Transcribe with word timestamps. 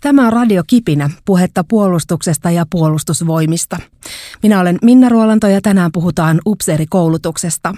Tämä 0.00 0.26
on 0.26 0.32
Radio 0.32 0.62
Kipinä, 0.66 1.10
puhetta 1.24 1.64
puolustuksesta 1.64 2.50
ja 2.50 2.66
puolustusvoimista. 2.70 3.76
Minä 4.42 4.60
olen 4.60 4.78
Minna 4.82 5.08
Ruolanto 5.08 5.48
ja 5.48 5.60
tänään 5.60 5.92
puhutaan 5.92 6.40
upseerikoulutuksesta. 6.46 7.74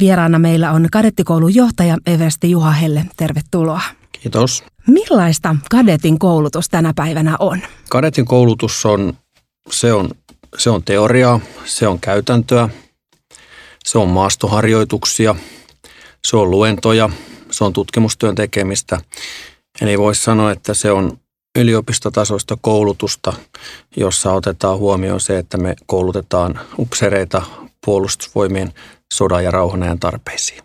Vieraana 0.00 0.38
meillä 0.38 0.72
on 0.72 0.86
kadettikoulun 0.92 1.54
johtaja 1.54 1.96
Eversti 2.06 2.50
Juhahelle. 2.50 3.06
Tervetuloa. 3.16 3.80
Kiitos. 4.12 4.64
Millaista 4.86 5.56
kadetin 5.70 6.18
koulutus 6.18 6.68
tänä 6.68 6.92
päivänä 6.96 7.36
on? 7.40 7.60
Kadetin 7.88 8.24
koulutus 8.24 8.86
on, 8.86 9.14
se 9.70 9.92
on, 9.92 10.10
se 10.58 10.70
on 10.70 10.82
teoriaa, 10.82 11.40
se 11.64 11.88
on 11.88 12.00
käytäntöä, 12.00 12.68
se 13.84 13.98
on 13.98 14.08
maastoharjoituksia, 14.08 15.34
se 16.26 16.36
on 16.36 16.50
luentoja, 16.50 17.10
se 17.50 17.64
on 17.64 17.72
tutkimustyön 17.72 18.34
tekemistä. 18.34 19.00
Eli 19.80 19.98
voisi 19.98 20.22
sanoa, 20.22 20.52
että 20.52 20.74
se 20.74 20.90
on 20.90 21.18
yliopistotasoista 21.56 22.56
koulutusta, 22.60 23.32
jossa 23.96 24.32
otetaan 24.32 24.78
huomioon 24.78 25.20
se, 25.20 25.38
että 25.38 25.58
me 25.58 25.76
koulutetaan 25.86 26.60
upsereita 26.78 27.42
puolustusvoimien 27.84 28.72
sodan 29.14 29.44
ja 29.44 29.50
rauhanajan 29.50 29.98
tarpeisiin. 29.98 30.62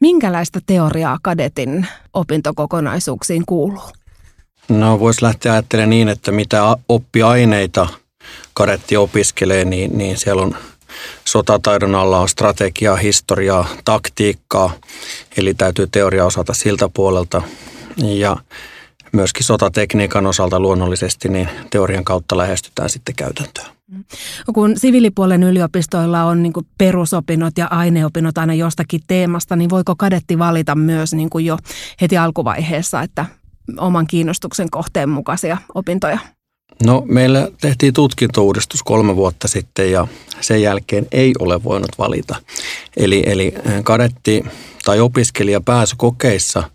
Minkälaista 0.00 0.60
teoriaa 0.66 1.18
kadetin 1.22 1.86
opintokokonaisuuksiin 2.14 3.46
kuuluu? 3.46 3.90
No 4.68 5.00
voisi 5.00 5.22
lähteä 5.22 5.52
ajattelemaan 5.52 5.90
niin, 5.90 6.08
että 6.08 6.32
mitä 6.32 6.76
oppiaineita 6.88 7.88
kadetti 8.54 8.96
opiskelee, 8.96 9.64
niin, 9.64 9.98
niin 9.98 10.18
siellä 10.18 10.42
on 10.42 10.56
sotataidon 11.24 11.94
alla 11.94 12.18
on 12.18 12.28
strategiaa, 12.28 12.96
historiaa, 12.96 13.68
taktiikkaa, 13.84 14.72
eli 15.36 15.54
täytyy 15.54 15.86
teoria 15.86 16.26
osata 16.26 16.54
siltä 16.54 16.88
puolelta. 16.94 17.42
Ja 17.96 18.36
myöskin 19.16 19.44
sotatekniikan 19.44 20.26
osalta 20.26 20.60
luonnollisesti, 20.60 21.28
niin 21.28 21.48
teorian 21.70 22.04
kautta 22.04 22.36
lähestytään 22.36 22.90
sitten 22.90 23.14
käytäntöä. 23.14 23.64
Kun 24.54 24.78
siviilipuolen 24.78 25.42
yliopistoilla 25.42 26.24
on 26.24 26.42
niin 26.42 26.52
perusopinnot 26.78 27.58
ja 27.58 27.66
aineopinnot 27.66 28.38
aina 28.38 28.54
jostakin 28.54 29.00
teemasta, 29.06 29.56
niin 29.56 29.70
voiko 29.70 29.94
kadetti 29.96 30.38
valita 30.38 30.74
myös 30.74 31.14
niin 31.14 31.30
kuin 31.30 31.44
jo 31.46 31.58
heti 32.00 32.18
alkuvaiheessa, 32.18 33.02
että 33.02 33.26
oman 33.78 34.06
kiinnostuksen 34.06 34.70
kohteen 34.70 35.08
mukaisia 35.08 35.56
opintoja? 35.74 36.18
No 36.84 37.02
meillä 37.06 37.48
tehtiin 37.60 37.92
tutkintouudistus 37.92 38.82
kolme 38.82 39.16
vuotta 39.16 39.48
sitten 39.48 39.92
ja 39.92 40.06
sen 40.40 40.62
jälkeen 40.62 41.06
ei 41.12 41.32
ole 41.38 41.64
voinut 41.64 41.98
valita. 41.98 42.36
Eli, 42.96 43.22
eli 43.26 43.54
kadetti 43.84 44.44
tai 44.84 45.00
opiskelija 45.00 45.60
pääsykokeissa 45.60 46.70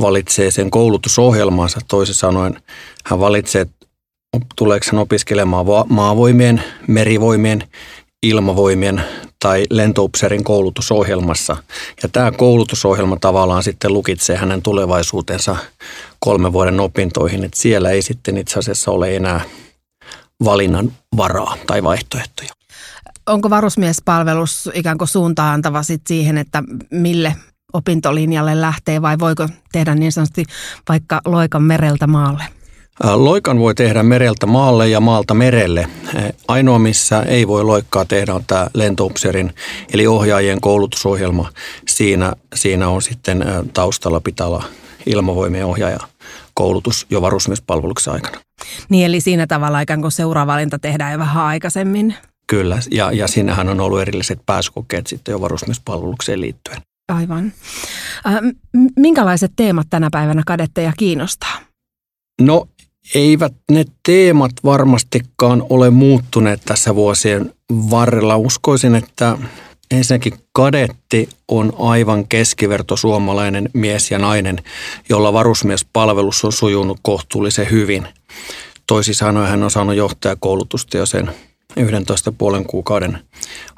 valitsee 0.00 0.50
sen 0.50 0.70
koulutusohjelmansa. 0.70 1.80
Toisin 1.88 2.14
sanoen 2.14 2.62
hän 3.04 3.20
valitsee, 3.20 3.66
tuleeko 4.56 4.86
hän 4.92 5.00
opiskelemaan 5.00 5.66
maavoimien, 5.88 6.62
merivoimien, 6.86 7.64
ilmavoimien 8.22 9.02
tai 9.42 9.64
lentoupserin 9.70 10.44
koulutusohjelmassa. 10.44 11.56
Ja 12.02 12.08
tämä 12.08 12.32
koulutusohjelma 12.32 13.16
tavallaan 13.20 13.62
sitten 13.62 13.92
lukitsee 13.92 14.36
hänen 14.36 14.62
tulevaisuutensa 14.62 15.56
kolmen 16.18 16.52
vuoden 16.52 16.80
opintoihin, 16.80 17.44
että 17.44 17.60
siellä 17.60 17.90
ei 17.90 18.02
sitten 18.02 18.36
itse 18.36 18.58
asiassa 18.58 18.90
ole 18.90 19.16
enää 19.16 19.40
valinnan 20.44 20.92
varaa 21.16 21.56
tai 21.66 21.82
vaihtoehtoja. 21.82 22.48
Onko 23.26 23.50
varusmiespalvelus 23.50 24.70
ikään 24.74 24.98
kuin 24.98 25.08
suuntaan 25.08 25.54
antava 25.54 25.82
sit 25.82 26.02
siihen, 26.06 26.38
että 26.38 26.62
mille 26.90 27.34
opintolinjalle 27.72 28.60
lähtee 28.60 29.02
vai 29.02 29.18
voiko 29.18 29.48
tehdä 29.72 29.94
niin 29.94 30.12
sanotusti 30.12 30.44
vaikka 30.88 31.20
loikan 31.24 31.62
mereltä 31.62 32.06
maalle? 32.06 32.44
Loikan 33.14 33.58
voi 33.58 33.74
tehdä 33.74 34.02
mereltä 34.02 34.46
maalle 34.46 34.88
ja 34.88 35.00
maalta 35.00 35.34
merelle. 35.34 35.88
Ainoa, 36.48 36.78
missä 36.78 37.22
ei 37.22 37.48
voi 37.48 37.64
loikkaa 37.64 38.04
tehdä, 38.04 38.34
on 38.34 38.44
tämä 38.46 38.66
lentoupserin 38.74 39.54
eli 39.92 40.06
ohjaajien 40.06 40.60
koulutusohjelma. 40.60 41.52
Siinä, 41.88 42.32
siinä 42.54 42.88
on 42.88 43.02
sitten 43.02 43.44
taustalla 43.74 44.20
pitää 44.20 44.46
olla 44.46 44.64
ilmavoimien 45.06 45.66
ohjaaja 45.66 45.98
koulutus 46.54 47.06
jo 47.10 47.22
varusmiespalveluksen 47.22 48.12
aikana. 48.12 48.40
Niin, 48.88 49.06
eli 49.06 49.20
siinä 49.20 49.46
tavalla 49.46 49.80
ikään 49.80 50.00
kuin 50.00 50.12
seuraavalinta 50.12 50.78
tehdään 50.78 51.12
jo 51.12 51.18
vähän 51.18 51.44
aikaisemmin. 51.44 52.14
Kyllä, 52.46 52.78
ja, 52.90 53.12
ja 53.12 53.28
siinähän 53.28 53.68
on 53.68 53.80
ollut 53.80 54.00
erilliset 54.00 54.38
pääsykokeet 54.46 55.06
sitten 55.06 55.32
jo 55.32 55.40
varusmiespalvelukseen 55.40 56.40
liittyen. 56.40 56.82
Aivan. 57.08 57.52
Äh, 58.26 58.34
minkälaiset 58.96 59.52
teemat 59.56 59.86
tänä 59.90 60.08
päivänä 60.12 60.42
kadetteja 60.46 60.92
kiinnostaa? 60.96 61.58
No 62.40 62.68
eivät 63.14 63.52
ne 63.70 63.84
teemat 64.06 64.52
varmastikaan 64.64 65.66
ole 65.70 65.90
muuttuneet 65.90 66.60
tässä 66.64 66.94
vuosien 66.94 67.54
varrella. 67.72 68.36
Uskoisin, 68.36 68.94
että 68.94 69.38
ensinnäkin 69.90 70.32
kadetti 70.52 71.28
on 71.48 71.72
aivan 71.78 72.28
keskiverto 72.28 72.96
suomalainen 72.96 73.70
mies 73.74 74.10
ja 74.10 74.18
nainen, 74.18 74.58
jolla 75.08 75.32
varusmiespalvelus 75.32 76.44
on 76.44 76.52
sujunut 76.52 76.98
kohtuullisen 77.02 77.70
hyvin. 77.70 78.08
Toisin 78.86 79.14
sanoen 79.14 79.48
hän 79.48 79.62
on 79.62 79.70
saanut 79.70 79.96
johtajakoulutusta 79.96 80.96
jo 80.96 81.06
sen 81.06 81.30
11 81.76 82.32
puolen 82.32 82.64
kuukauden 82.64 83.18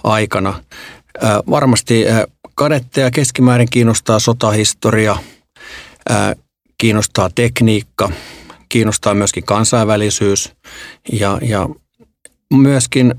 aikana. 0.05 0.63
Varmasti 1.51 2.05
kadetteja 2.61 3.11
keskimäärin 3.11 3.71
kiinnostaa 3.71 4.19
sotahistoria, 4.19 5.17
kiinnostaa 6.79 7.31
tekniikka, 7.35 8.11
kiinnostaa 8.69 9.15
myöskin 9.15 9.45
kansainvälisyys 9.45 10.53
ja, 11.13 11.39
ja 11.43 11.69
myöskin 12.55 13.15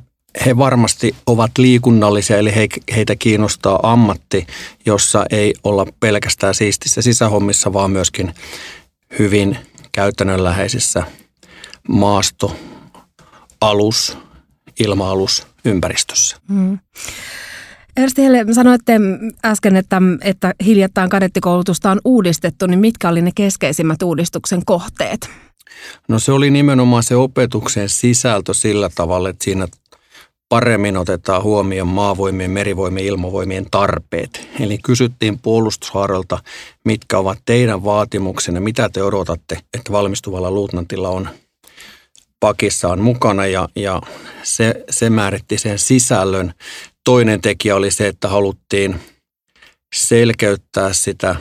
he 0.45 0.57
varmasti 0.57 1.15
ovat 1.27 1.51
liikunnallisia, 1.57 2.37
eli 2.37 2.55
he, 2.55 2.67
heitä 2.95 3.15
kiinnostaa 3.15 3.79
ammatti, 3.83 4.47
jossa 4.85 5.25
ei 5.29 5.53
olla 5.63 5.85
pelkästään 5.99 6.53
siistissä 6.53 7.01
sisähommissa, 7.01 7.73
vaan 7.73 7.91
myöskin 7.91 8.33
hyvin 9.19 9.57
käytännönläheisissä 9.91 11.03
maasto, 11.87 12.55
alus, 13.61 14.17
ilma-alus 14.79 15.47
ympäristössä. 15.65 16.37
Mm. 16.47 16.79
Ersti 17.97 18.23
Helle, 18.23 18.45
sanoitte 18.53 18.93
äsken, 19.45 19.75
että, 19.75 20.01
että 20.21 20.53
hiljattain 20.65 21.09
kadettikoulutusta 21.09 21.91
on 21.91 22.01
uudistettu, 22.05 22.67
niin 22.67 22.79
mitkä 22.79 23.09
oli 23.09 23.21
ne 23.21 23.31
keskeisimmät 23.35 24.03
uudistuksen 24.03 24.65
kohteet? 24.65 25.29
No 26.07 26.19
se 26.19 26.31
oli 26.31 26.51
nimenomaan 26.51 27.03
se 27.03 27.15
opetuksen 27.15 27.89
sisältö 27.89 28.53
sillä 28.53 28.89
tavalla, 28.95 29.29
että 29.29 29.43
siinä 29.43 29.67
paremmin 30.49 30.97
otetaan 30.97 31.43
huomioon 31.43 31.87
maavoimien, 31.87 32.51
merivoimien, 32.51 33.05
ilmavoimien 33.05 33.65
tarpeet. 33.71 34.47
Eli 34.59 34.77
kysyttiin 34.77 35.39
puolustushaaroilta, 35.39 36.39
mitkä 36.85 37.17
ovat 37.17 37.39
teidän 37.45 37.83
vaatimuksenne, 37.83 38.59
mitä 38.59 38.89
te 38.89 39.03
odotatte, 39.03 39.57
että 39.73 39.91
valmistuvalla 39.91 40.51
luutnantilla 40.51 41.09
on 41.09 41.29
pakissaan 42.39 42.99
mukana 42.99 43.45
ja, 43.45 43.69
ja 43.75 44.01
se, 44.43 44.83
se 44.89 45.09
määritti 45.09 45.57
sen 45.57 45.79
sisällön. 45.79 46.53
Toinen 47.03 47.41
tekijä 47.41 47.75
oli 47.75 47.91
se, 47.91 48.07
että 48.07 48.27
haluttiin 48.27 48.99
selkeyttää 49.95 50.93
sitä 50.93 51.35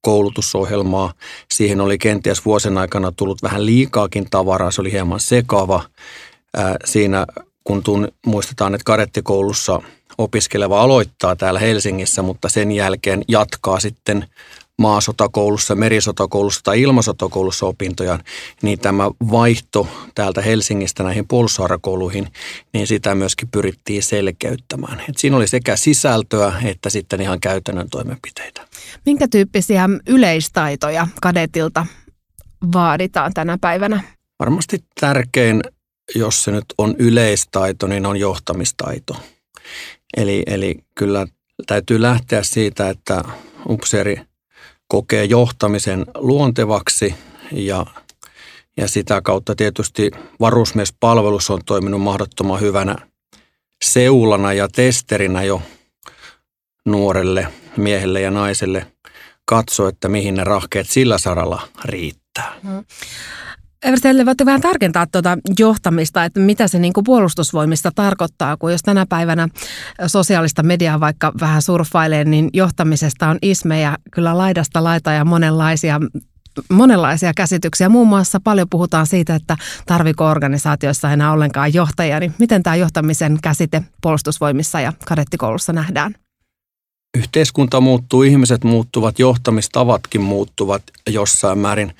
koulutusohjelmaa. 0.00 1.12
Siihen 1.54 1.80
oli 1.80 1.98
kenties 1.98 2.44
vuosien 2.44 2.78
aikana 2.78 3.12
tullut 3.12 3.42
vähän 3.42 3.66
liikaakin 3.66 4.30
tavaraa, 4.30 4.70
se 4.70 4.80
oli 4.80 4.92
hieman 4.92 5.20
sekava. 5.20 5.84
Siinä 6.84 7.26
kun 7.64 7.82
tun, 7.82 8.08
muistetaan, 8.26 8.74
että 8.74 8.84
kadettikoulussa 8.84 9.82
opiskeleva 10.18 10.82
aloittaa 10.82 11.36
täällä 11.36 11.60
Helsingissä, 11.60 12.22
mutta 12.22 12.48
sen 12.48 12.72
jälkeen 12.72 13.24
jatkaa 13.28 13.80
sitten 13.80 14.28
maasotakoulussa, 14.82 15.74
merisotakoulussa 15.74 16.60
tai 16.64 16.82
ilmasotakoulussa 16.82 17.66
opintojaan, 17.66 18.24
niin 18.62 18.78
tämä 18.78 19.04
vaihto 19.30 19.86
täältä 20.14 20.42
Helsingistä 20.42 21.02
näihin 21.02 21.28
puolustushaarakouluihin, 21.28 22.28
niin 22.72 22.86
sitä 22.86 23.14
myöskin 23.14 23.48
pyrittiin 23.48 24.02
selkeyttämään. 24.02 25.02
Et 25.08 25.18
siinä 25.18 25.36
oli 25.36 25.48
sekä 25.48 25.76
sisältöä 25.76 26.52
että 26.64 26.90
sitten 26.90 27.20
ihan 27.20 27.40
käytännön 27.40 27.90
toimenpiteitä. 27.90 28.66
Minkä 29.06 29.28
tyyppisiä 29.28 29.88
yleistaitoja 30.06 31.08
kadetilta 31.22 31.86
vaaditaan 32.72 33.34
tänä 33.34 33.58
päivänä? 33.60 34.02
Varmasti 34.38 34.84
tärkein, 35.00 35.62
jos 36.14 36.44
se 36.44 36.50
nyt 36.50 36.64
on 36.78 36.94
yleistaito, 36.98 37.86
niin 37.86 38.06
on 38.06 38.16
johtamistaito. 38.16 39.16
Eli, 40.16 40.42
eli 40.46 40.78
kyllä 40.94 41.26
täytyy 41.66 42.02
lähteä 42.02 42.42
siitä, 42.42 42.90
että 42.90 43.22
upseeri– 43.68 44.20
kokee 44.92 45.24
johtamisen 45.24 46.06
luontevaksi 46.14 47.14
ja, 47.52 47.86
ja 48.76 48.88
sitä 48.88 49.20
kautta 49.20 49.54
tietysti 49.54 50.10
varusmiespalvelus 50.40 51.50
on 51.50 51.60
toiminut 51.66 52.02
mahdottoman 52.02 52.60
hyvänä 52.60 52.96
seulana 53.84 54.52
ja 54.52 54.68
testerinä 54.68 55.42
jo 55.42 55.62
nuorelle 56.84 57.48
miehelle 57.76 58.20
ja 58.20 58.30
naiselle 58.30 58.86
katsoa, 59.44 59.88
että 59.88 60.08
mihin 60.08 60.34
ne 60.34 60.44
rahkeet 60.44 60.88
sillä 60.88 61.18
saralla 61.18 61.68
riittää. 61.84 62.54
Mm. 62.62 62.84
Everstelle, 63.82 64.26
voitte 64.26 64.46
vähän 64.46 64.60
tarkentaa 64.60 65.06
tuota 65.06 65.38
johtamista, 65.58 66.24
että 66.24 66.40
mitä 66.40 66.68
se 66.68 66.78
niin 66.78 66.92
kuin 66.92 67.04
puolustusvoimista 67.04 67.92
tarkoittaa, 67.94 68.56
kun 68.56 68.72
jos 68.72 68.82
tänä 68.82 69.06
päivänä 69.08 69.48
sosiaalista 70.06 70.62
mediaa 70.62 71.00
vaikka 71.00 71.32
vähän 71.40 71.62
surffailee, 71.62 72.24
niin 72.24 72.50
johtamisesta 72.52 73.28
on 73.28 73.38
ismejä 73.42 73.98
kyllä 74.10 74.38
laidasta 74.38 74.84
laita 74.84 75.12
ja 75.12 75.24
monenlaisia 75.24 76.00
monenlaisia 76.72 77.34
käsityksiä. 77.34 77.88
Muun 77.88 78.08
muassa 78.08 78.40
paljon 78.44 78.68
puhutaan 78.70 79.06
siitä, 79.06 79.34
että 79.34 79.56
tarviko 79.86 80.26
organisaatioissa 80.26 81.12
enää 81.12 81.32
ollenkaan 81.32 81.74
johtajia. 81.74 82.20
Niin 82.20 82.34
miten 82.38 82.62
tämä 82.62 82.76
johtamisen 82.76 83.38
käsite 83.42 83.82
puolustusvoimissa 84.02 84.80
ja 84.80 84.92
kadettikoulussa 85.04 85.72
nähdään? 85.72 86.14
Yhteiskunta 87.18 87.80
muuttuu, 87.80 88.22
ihmiset 88.22 88.64
muuttuvat, 88.64 89.18
johtamistavatkin 89.18 90.20
muuttuvat 90.20 90.82
jossain 91.10 91.58
määrin. 91.58 91.92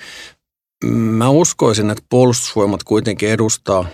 Mä 0.91 1.29
uskoisin, 1.29 1.89
että 1.89 2.03
puolustusvoimat 2.09 2.83
kuitenkin 2.83 3.29
edustaa 3.29 3.85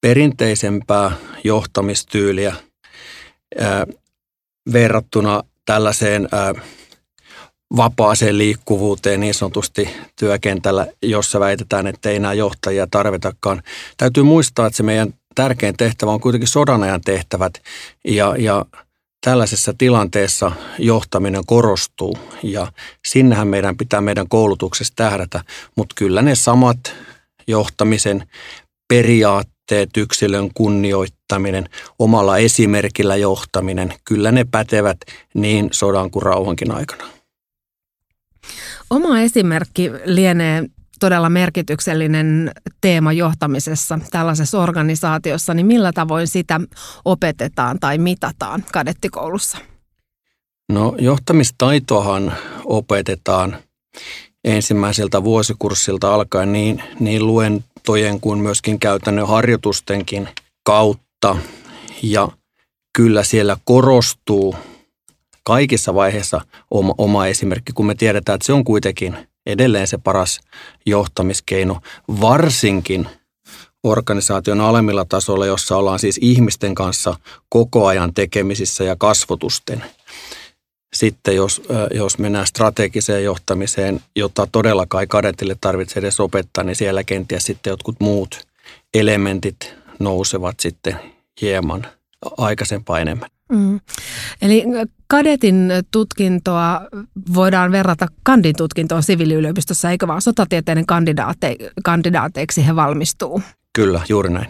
perinteisempää 0.00 1.12
johtamistyyliä 1.44 2.54
ää, 3.60 3.86
verrattuna 4.72 5.42
tällaiseen 5.64 6.28
ää, 6.32 6.54
vapaaseen 7.76 8.38
liikkuvuuteen 8.38 9.20
niin 9.20 9.34
sanotusti 9.34 9.88
työkentällä, 10.18 10.86
jossa 11.02 11.40
väitetään, 11.40 11.86
että 11.86 12.10
ei 12.10 12.16
enää 12.16 12.34
johtajia 12.34 12.86
tarvitakaan. 12.90 13.62
Täytyy 13.96 14.22
muistaa, 14.22 14.66
että 14.66 14.76
se 14.76 14.82
meidän 14.82 15.14
tärkein 15.34 15.76
tehtävä 15.76 16.10
on 16.10 16.20
kuitenkin 16.20 16.48
sodan 16.48 16.82
ajan 16.82 17.00
tehtävät 17.00 17.52
ja, 18.04 18.34
ja 18.38 18.64
tällaisessa 19.20 19.74
tilanteessa 19.78 20.52
johtaminen 20.78 21.42
korostuu 21.46 22.18
ja 22.42 22.72
sinnehän 23.08 23.48
meidän 23.48 23.76
pitää 23.76 24.00
meidän 24.00 24.28
koulutuksessa 24.28 24.92
tähdätä, 24.96 25.44
mutta 25.76 25.94
kyllä 25.98 26.22
ne 26.22 26.34
samat 26.34 26.94
johtamisen 27.46 28.28
periaatteet, 28.88 29.96
yksilön 29.96 30.50
kunnioittaminen, 30.54 31.68
omalla 31.98 32.38
esimerkillä 32.38 33.16
johtaminen, 33.16 33.94
kyllä 34.04 34.32
ne 34.32 34.44
pätevät 34.50 34.98
niin 35.34 35.68
sodan 35.72 36.10
kuin 36.10 36.22
rauhankin 36.22 36.70
aikana. 36.70 37.04
Oma 38.90 39.20
esimerkki 39.20 39.90
lienee 40.04 40.64
todella 40.98 41.30
merkityksellinen 41.30 42.52
teema 42.80 43.12
johtamisessa 43.12 43.98
tällaisessa 44.10 44.60
organisaatiossa, 44.60 45.54
niin 45.54 45.66
millä 45.66 45.92
tavoin 45.92 46.26
sitä 46.26 46.60
opetetaan 47.04 47.80
tai 47.80 47.98
mitataan 47.98 48.64
kadettikoulussa? 48.72 49.58
No 50.72 50.94
johtamistaitoahan 50.98 52.32
opetetaan 52.64 53.56
ensimmäiseltä 54.44 55.24
vuosikurssilta 55.24 56.14
alkaen 56.14 56.52
niin, 56.52 56.82
niin 57.00 57.26
luentojen 57.26 58.20
kuin 58.20 58.38
myöskin 58.38 58.80
käytännön 58.80 59.28
harjoitustenkin 59.28 60.28
kautta. 60.62 61.36
Ja 62.02 62.28
kyllä 62.96 63.24
siellä 63.24 63.56
korostuu 63.64 64.56
kaikissa 65.44 65.94
vaiheissa 65.94 66.40
oma, 66.70 66.94
oma 66.98 67.26
esimerkki, 67.26 67.72
kun 67.72 67.86
me 67.86 67.94
tiedetään, 67.94 68.34
että 68.34 68.46
se 68.46 68.52
on 68.52 68.64
kuitenkin 68.64 69.27
edelleen 69.48 69.86
se 69.86 69.98
paras 69.98 70.40
johtamiskeino, 70.86 71.80
varsinkin 72.20 73.08
organisaation 73.84 74.60
alemmilla 74.60 75.04
tasoilla, 75.04 75.46
jossa 75.46 75.76
ollaan 75.76 75.98
siis 75.98 76.18
ihmisten 76.22 76.74
kanssa 76.74 77.16
koko 77.48 77.86
ajan 77.86 78.14
tekemisissä 78.14 78.84
ja 78.84 78.96
kasvotusten. 78.96 79.84
Sitten 80.94 81.36
jos, 81.36 81.62
jos 81.94 82.18
mennään 82.18 82.46
strategiseen 82.46 83.24
johtamiseen, 83.24 84.00
jota 84.16 84.46
todella 84.52 84.86
kai 84.88 85.06
kadetille 85.06 85.56
tarvitsee 85.60 86.00
edes 86.00 86.20
opettaa, 86.20 86.64
niin 86.64 86.76
siellä 86.76 87.04
kenties 87.04 87.44
sitten 87.44 87.70
jotkut 87.70 87.96
muut 88.00 88.40
elementit 88.94 89.74
nousevat 89.98 90.60
sitten 90.60 91.00
hieman 91.40 91.86
aikaisempaa 92.38 93.00
enemmän. 93.00 93.30
Mm. 93.52 93.80
Eli 94.42 94.64
kadetin 95.06 95.72
tutkintoa 95.90 96.80
voidaan 97.34 97.72
verrata 97.72 98.06
kandin 98.22 98.56
tutkintoon 98.56 99.02
siviiliyliopistossa, 99.02 99.90
eikö 99.90 100.06
vaan 100.06 100.22
sotatieteiden 100.22 100.86
kandidaate, 100.86 101.56
kandidaateiksi 101.84 102.66
he 102.66 102.76
valmistuu? 102.76 103.42
Kyllä, 103.72 104.00
juuri 104.08 104.30
näin. 104.30 104.48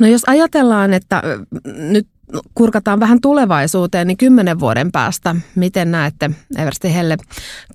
No 0.00 0.06
jos 0.06 0.22
ajatellaan, 0.26 0.94
että 0.94 1.22
nyt 1.64 2.08
kurkataan 2.54 3.00
vähän 3.00 3.20
tulevaisuuteen, 3.20 4.06
niin 4.06 4.16
kymmenen 4.16 4.60
vuoden 4.60 4.92
päästä, 4.92 5.36
miten 5.54 5.90
näette 5.90 6.30
Eversti 6.58 6.94
Helle 6.94 7.16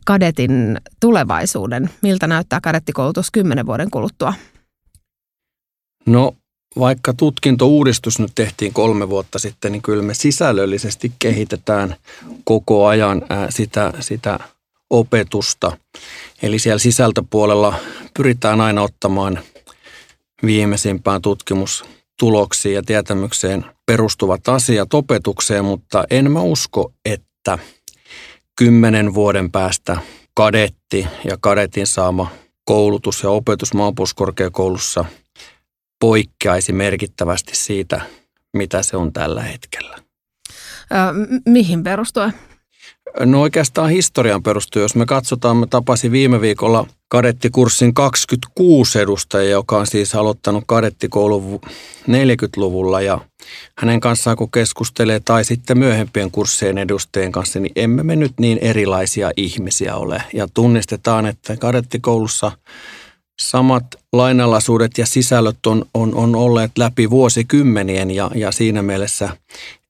kadetin 0.06 0.78
tulevaisuuden? 1.00 1.90
Miltä 2.02 2.28
näyttää 2.28 2.60
kadettikoulutus 2.62 3.32
kymmenen 3.32 3.66
vuoden 3.66 3.92
kuluttua? 3.92 4.34
No 6.06 6.36
vaikka 6.80 7.14
tutkintouudistus 7.14 8.20
nyt 8.20 8.32
tehtiin 8.36 8.74
kolme 8.74 9.10
vuotta 9.10 9.40
sitten, 9.40 9.72
niin 9.72 9.82
kyllä 9.82 10.04
me 10.04 10.14
sisällöllisesti 10.14 11.12
kehitetään 11.20 11.96
koko 12.44 12.86
ajan 12.86 13.22
sitä, 13.50 13.94
sitä 14.00 14.40
opetusta. 14.90 15.78
Eli 16.42 16.60
siellä 16.60 16.80
sisältöpuolella 16.80 17.76
pyritään 18.14 18.62
aina 18.62 18.82
ottamaan 18.82 19.40
viimeisimpään 20.46 21.22
tutkimustuloksiin 21.22 22.76
ja 22.76 22.84
tietämykseen 22.84 23.66
perustuvat 23.86 24.50
asiat 24.50 24.94
opetukseen, 24.94 25.66
mutta 25.66 26.04
en 26.10 26.32
mä 26.32 26.42
usko, 26.42 26.92
että 27.06 27.58
kymmenen 28.56 29.14
vuoden 29.14 29.52
päästä 29.52 29.98
kadetti 30.34 31.08
ja 31.30 31.38
kadetin 31.42 31.88
saama 31.88 32.32
koulutus 32.66 33.24
ja 33.24 33.30
opetus 33.30 33.74
maanpuolustuskorkeakoulussa– 33.74 35.06
poikkeaisi 36.04 36.74
merkittävästi 36.74 37.52
siitä, 37.56 38.02
mitä 38.54 38.84
se 38.84 38.98
on 38.98 39.14
tällä 39.14 39.42
hetkellä. 39.42 39.98
Mihin 41.46 41.84
perustuen? 41.84 42.34
No 43.20 43.42
oikeastaan 43.42 43.90
historian 43.90 44.44
perustuu. 44.44 44.82
Jos 44.82 44.96
me 44.96 45.06
katsotaan, 45.06 45.58
me 45.58 45.68
tapasin 45.68 46.12
viime 46.12 46.42
viikolla 46.42 46.88
kadettikurssin 47.08 47.94
26 47.94 49.00
edustajia, 49.00 49.52
joka 49.52 49.78
on 49.78 49.88
siis 49.88 50.16
aloittanut 50.16 50.64
kadettikoulun 50.68 51.62
40-luvulla 52.08 53.02
ja 53.02 53.20
hänen 53.78 54.00
kanssaan 54.00 54.38
kun 54.38 54.52
keskustelee 54.52 55.20
tai 55.26 55.46
sitten 55.46 55.78
myöhempien 55.78 56.32
kurssien 56.32 56.78
edustajien 56.78 57.32
kanssa, 57.32 57.60
niin 57.60 57.74
emme 57.76 58.04
me 58.04 58.16
nyt 58.16 58.34
niin 58.40 58.58
erilaisia 58.62 59.32
ihmisiä 59.38 59.96
ole. 59.96 60.24
Ja 60.34 60.48
tunnistetaan, 60.54 61.26
että 61.26 61.58
kadettikoulussa– 61.58 62.52
samat 63.42 63.86
lainalaisuudet 64.14 64.98
ja 64.98 65.06
sisällöt 65.06 65.66
on, 65.66 65.86
on, 65.94 66.16
on 66.16 66.36
olleet 66.36 66.72
läpi 66.78 67.10
vuosikymmenien 67.10 68.12
ja, 68.12 68.32
ja 68.36 68.52
siinä 68.52 68.82
mielessä 68.82 69.38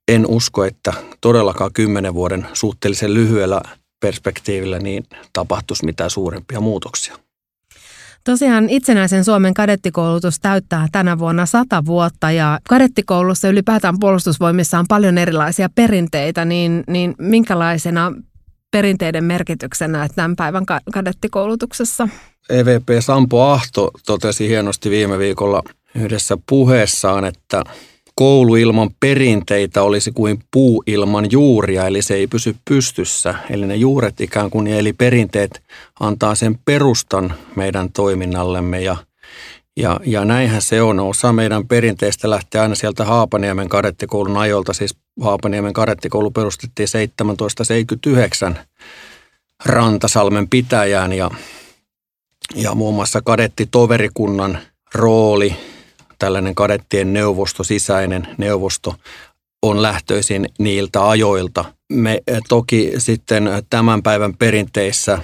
en 0.07 0.25
usko, 0.27 0.63
että 0.63 0.93
todellakaan 1.21 1.73
kymmenen 1.73 2.13
vuoden 2.13 2.47
suhteellisen 2.53 3.13
lyhyellä 3.13 3.61
perspektiivillä 3.99 4.79
niin 4.79 5.03
tapahtuisi 5.33 5.85
mitään 5.85 6.09
suurempia 6.09 6.59
muutoksia. 6.59 7.17
Tosiaan 8.23 8.69
itsenäisen 8.69 9.23
Suomen 9.23 9.53
kadettikoulutus 9.53 10.39
täyttää 10.39 10.87
tänä 10.91 11.19
vuonna 11.19 11.45
sata 11.45 11.85
vuotta 11.85 12.31
ja 12.31 12.59
kadettikoulussa 12.69 13.47
ylipäätään 13.47 13.99
puolustusvoimissa 13.99 14.79
on 14.79 14.85
paljon 14.89 15.17
erilaisia 15.17 15.69
perinteitä, 15.75 16.45
niin, 16.45 16.83
niin 16.87 17.15
minkälaisena 17.17 18.11
perinteiden 18.73 19.23
merkityksenä 19.23 20.07
tämän 20.15 20.35
päivän 20.35 20.65
kadettikoulutuksessa? 20.93 22.07
EVP 22.49 22.87
Sampo 22.99 23.41
Ahto 23.41 23.91
totesi 24.05 24.47
hienosti 24.47 24.89
viime 24.89 25.19
viikolla 25.19 25.63
yhdessä 25.95 26.37
puheessaan, 26.49 27.25
että 27.25 27.63
koulu 28.15 28.55
ilman 28.55 28.89
perinteitä 28.99 29.83
olisi 29.83 30.11
kuin 30.11 30.39
puu 30.51 30.83
ilman 30.87 31.27
juuria, 31.31 31.87
eli 31.87 32.01
se 32.01 32.13
ei 32.13 32.27
pysy 32.27 32.55
pystyssä. 32.69 33.35
Eli 33.49 33.67
ne 33.67 33.75
juuret 33.75 34.21
ikään 34.21 34.49
kuin, 34.49 34.67
eli 34.67 34.93
perinteet 34.93 35.63
antaa 35.99 36.35
sen 36.35 36.59
perustan 36.65 37.33
meidän 37.55 37.91
toiminnallemme 37.91 38.81
ja, 38.81 38.97
ja, 39.77 39.99
ja 40.05 40.25
näinhän 40.25 40.61
se 40.61 40.81
on. 40.81 40.99
Osa 40.99 41.33
meidän 41.33 41.67
perinteistä 41.67 42.29
lähtee 42.29 42.61
aina 42.61 42.75
sieltä 42.75 43.05
Haapaniemen 43.05 43.69
kadettikoulun 43.69 44.37
ajolta, 44.37 44.73
siis 44.73 44.97
Haapaniemen 45.21 45.73
kadettikoulu 45.73 46.31
perustettiin 46.31 46.87
1779 47.17 48.59
Rantasalmen 49.65 50.49
pitäjään 50.49 51.13
ja 51.13 51.31
ja 52.55 52.75
muun 52.75 52.95
muassa 52.95 53.21
kadettitoverikunnan 53.21 54.59
rooli, 54.93 55.55
tällainen 56.19 56.55
kadettien 56.55 57.13
neuvosto, 57.13 57.63
sisäinen 57.63 58.27
neuvosto, 58.37 58.95
on 59.61 59.81
lähtöisin 59.81 60.49
niiltä 60.59 61.09
ajoilta. 61.09 61.65
Me 61.91 62.21
eh, 62.27 62.39
toki 62.49 62.91
sitten 62.97 63.49
tämän 63.69 64.03
päivän 64.03 64.37
perinteissä 64.37 65.19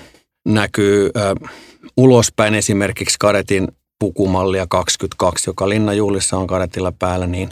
näkyy 0.48 1.10
äh, 1.18 1.50
ulospäin 1.98 2.56
esimerkiksi 2.56 3.16
kadetin 3.20 3.68
pukumallia 4.00 4.68
22, 4.70 5.50
joka 5.50 5.70
Linnajuhlissa 5.70 6.38
on 6.38 6.48
kadetilla 6.48 6.92
päällä, 6.92 7.28
niin, 7.28 7.50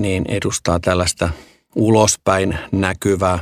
niin 0.00 0.24
edustaa 0.28 0.80
tällaista 0.80 1.28
ulospäin 1.74 2.58
näkyvää 2.72 3.38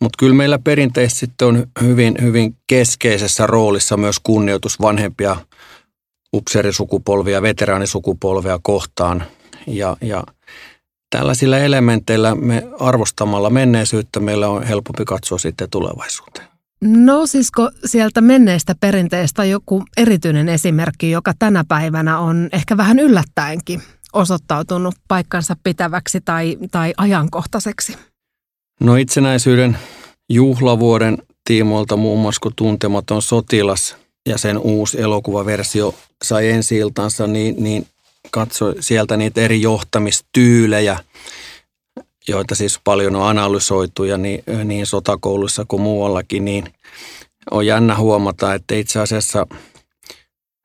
Mutta 0.00 0.16
kyllä 0.18 0.34
meillä 0.34 0.58
perinteisesti 0.58 1.20
sitten 1.20 1.48
on 1.48 1.66
hyvin, 1.80 2.14
hyvin 2.20 2.56
keskeisessä 2.66 3.46
roolissa 3.46 3.96
myös 3.96 4.16
kunnioitus 4.22 4.80
vanhempia 4.80 5.36
upseerisukupolvia, 6.34 7.42
veteraanisukupolvia 7.42 8.58
kohtaan. 8.62 9.24
Ja, 9.66 9.96
ja 10.00 10.24
tällaisilla 11.10 11.58
elementeillä 11.58 12.34
me 12.34 12.62
arvostamalla 12.80 13.50
menneisyyttä 13.50 14.20
meillä 14.20 14.48
on 14.48 14.62
helpompi 14.62 15.04
katsoa 15.04 15.38
sitten 15.38 15.70
tulevaisuuteen. 15.70 16.49
Nousisiko 16.84 17.70
sieltä 17.84 18.20
menneistä 18.20 18.74
perinteistä 18.80 19.44
joku 19.44 19.84
erityinen 19.96 20.48
esimerkki, 20.48 21.10
joka 21.10 21.32
tänä 21.38 21.64
päivänä 21.68 22.18
on 22.18 22.48
ehkä 22.52 22.76
vähän 22.76 22.98
yllättäenkin 22.98 23.82
osoittautunut 24.12 24.94
paikkansa 25.08 25.56
pitäväksi 25.62 26.20
tai, 26.24 26.58
tai 26.70 26.94
ajankohtaiseksi? 26.96 27.96
No 28.80 28.96
itsenäisyyden 28.96 29.78
juhlavuoden 30.28 31.18
tiimoilta 31.44 31.96
muun 31.96 32.20
muassa 32.20 32.40
kun 32.40 32.52
Tuntematon 32.56 33.22
sotilas 33.22 33.96
ja 34.26 34.38
sen 34.38 34.58
uusi 34.58 35.00
elokuvaversio 35.00 35.94
sai 36.24 36.48
ensi 36.48 36.76
iltansa, 36.76 37.26
niin, 37.26 37.54
niin 37.58 37.86
katsoi 38.30 38.74
sieltä 38.80 39.16
niitä 39.16 39.40
eri 39.40 39.62
johtamistyylejä, 39.62 40.98
joita 42.30 42.54
siis 42.54 42.80
paljon 42.84 43.16
on 43.16 43.28
analysoitu 43.28 44.04
ja 44.04 44.18
niin, 44.18 44.44
niin 44.64 44.86
sotakouluissa 44.86 45.64
kuin 45.68 45.82
muuallakin, 45.82 46.44
niin 46.44 46.64
on 47.50 47.66
jännä 47.66 47.96
huomata, 47.96 48.54
että 48.54 48.74
itse 48.74 49.00
asiassa 49.00 49.46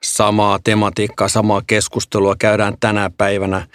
samaa 0.05 0.59
tematiikkaa, 0.63 1.27
samaa 1.27 1.61
keskustelua 1.67 2.35
käydään 2.39 2.77
tänä 2.79 3.11
päivänä. 3.17 3.67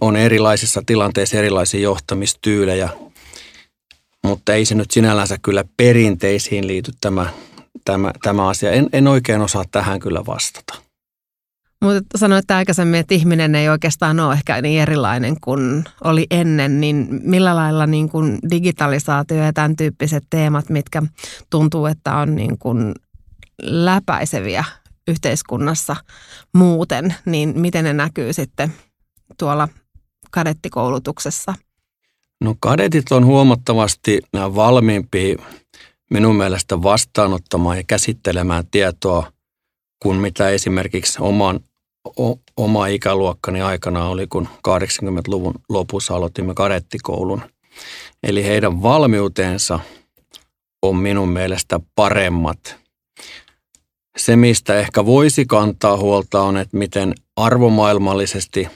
On 0.00 0.16
erilaisissa 0.16 0.82
tilanteissa 0.86 1.36
erilaisia 1.36 1.80
johtamistyylejä, 1.80 2.88
mutta 4.24 4.54
ei 4.54 4.64
se 4.64 4.74
nyt 4.74 4.90
sinällänsä 4.90 5.38
kyllä 5.42 5.64
perinteisiin 5.76 6.66
liity 6.66 6.92
tämä, 7.00 7.26
tämä, 7.84 8.12
tämä 8.22 8.48
asia. 8.48 8.72
En, 8.72 8.88
en 8.92 9.08
oikein 9.08 9.40
osaa 9.40 9.64
tähän 9.70 10.00
kyllä 10.00 10.26
vastata. 10.26 10.89
Mutta 11.84 12.18
sanoit 12.18 12.50
aikaisemmin, 12.50 13.00
että 13.00 13.14
ihminen 13.14 13.54
ei 13.54 13.68
oikeastaan 13.68 14.20
ole 14.20 14.34
ehkä 14.34 14.62
niin 14.62 14.82
erilainen 14.82 15.36
kuin 15.40 15.84
oli 16.04 16.26
ennen, 16.30 16.80
niin 16.80 17.20
millä 17.22 17.56
lailla 17.56 17.86
niin 17.86 18.08
kuin 18.08 18.38
digitalisaatio 18.50 19.36
ja 19.36 19.52
tämän 19.52 19.76
tyyppiset 19.76 20.24
teemat, 20.30 20.68
mitkä 20.68 21.02
tuntuu, 21.50 21.86
että 21.86 22.16
on 22.16 22.36
niin 22.36 22.58
kuin 22.58 22.94
läpäiseviä 23.62 24.64
yhteiskunnassa 25.08 25.96
muuten, 26.54 27.14
niin 27.24 27.60
miten 27.60 27.84
ne 27.84 27.92
näkyy 27.92 28.32
sitten 28.32 28.74
tuolla 29.38 29.68
kadettikoulutuksessa? 30.30 31.54
No 32.40 32.54
kadetit 32.60 33.12
on 33.12 33.24
huomattavasti 33.24 34.20
valmiimpia 34.34 35.36
minun 36.10 36.36
mielestä 36.36 36.82
vastaanottamaan 36.82 37.76
ja 37.76 37.82
käsittelemään 37.86 38.64
tietoa 38.70 39.32
kuin 40.02 40.16
mitä 40.16 40.48
esimerkiksi 40.48 41.18
oman, 41.20 41.60
o, 42.20 42.36
oma 42.56 42.86
ikäluokkani 42.86 43.62
aikana 43.62 44.04
oli, 44.04 44.26
kun 44.26 44.48
80-luvun 44.68 45.54
lopussa 45.68 46.14
aloitimme 46.14 46.54
kadettikoulun. 46.54 47.42
Eli 48.22 48.44
heidän 48.44 48.82
valmiutensa 48.82 49.80
on 50.82 50.96
minun 50.96 51.28
mielestä 51.28 51.80
paremmat 51.94 52.80
se, 54.18 54.36
mistä 54.36 54.78
ehkä 54.78 55.06
voisi 55.06 55.46
kantaa 55.46 55.96
huolta 55.96 56.42
on, 56.42 56.56
että 56.56 56.76
miten 56.76 57.14
arvomaailmallisesti 57.36 58.68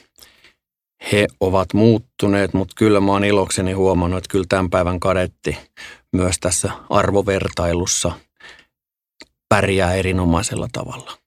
he 1.12 1.26
ovat 1.40 1.74
muuttuneet, 1.74 2.54
mutta 2.54 2.74
kyllä 2.76 3.00
mä 3.00 3.12
oon 3.12 3.24
ilokseni 3.24 3.72
huomannut, 3.72 4.18
että 4.18 4.30
kyllä 4.30 4.44
tämän 4.48 4.70
päivän 4.70 5.00
kadetti 5.00 5.58
myös 6.12 6.36
tässä 6.40 6.70
arvovertailussa 6.90 8.12
pärjää 9.48 9.94
erinomaisella 9.94 10.68
tavalla. 10.72 11.23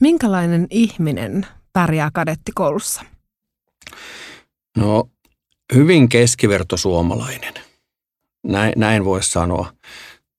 Minkälainen 0.00 0.66
ihminen 0.70 1.46
pärjää 1.72 2.10
kadettikoulussa? 2.14 3.04
No 4.76 5.08
hyvin 5.74 6.08
keskivertosuomalainen. 6.08 7.54
Näin, 8.46 8.72
näin 8.76 9.04
voisi 9.04 9.30
sanoa. 9.30 9.72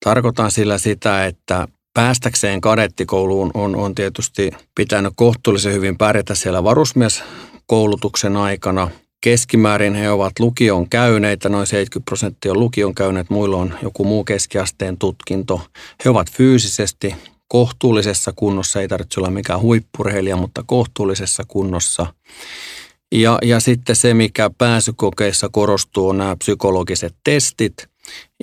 Tarkoitan 0.04 0.50
sillä 0.50 0.78
sitä, 0.78 1.26
että 1.26 1.68
päästäkseen 1.94 2.60
kadettikouluun 2.60 3.50
on, 3.54 3.76
on 3.76 3.94
tietysti 3.94 4.50
pitänyt 4.74 5.12
kohtuullisen 5.16 5.72
hyvin 5.72 5.98
pärjätä 5.98 6.34
siellä 6.34 6.64
varusmieskoulutuksen 6.64 8.36
aikana. 8.36 8.90
Keskimäärin 9.20 9.94
he 9.94 10.10
ovat 10.10 10.38
lukion 10.38 10.88
käyneitä, 10.88 11.48
noin 11.48 11.66
70 11.66 12.04
prosenttia 12.04 12.52
on 12.52 12.60
lukion 12.60 12.94
käyneet, 12.94 13.30
muilla 13.30 13.56
on 13.56 13.74
joku 13.82 14.04
muu 14.04 14.24
keskiasteen 14.24 14.98
tutkinto. 14.98 15.60
He 16.04 16.10
ovat 16.10 16.30
fyysisesti 16.30 17.14
kohtuullisessa 17.52 18.32
kunnossa, 18.36 18.80
ei 18.80 18.88
tarvitse 18.88 19.20
olla 19.20 19.30
mikään 19.30 19.60
huippurheilija, 19.60 20.36
mutta 20.36 20.62
kohtuullisessa 20.66 21.42
kunnossa. 21.48 22.06
Ja, 23.12 23.38
ja 23.42 23.60
sitten 23.60 23.96
se, 23.96 24.14
mikä 24.14 24.50
pääsykokeissa 24.58 25.48
korostuu, 25.52 26.08
on 26.08 26.18
nämä 26.18 26.36
psykologiset 26.36 27.14
testit. 27.24 27.88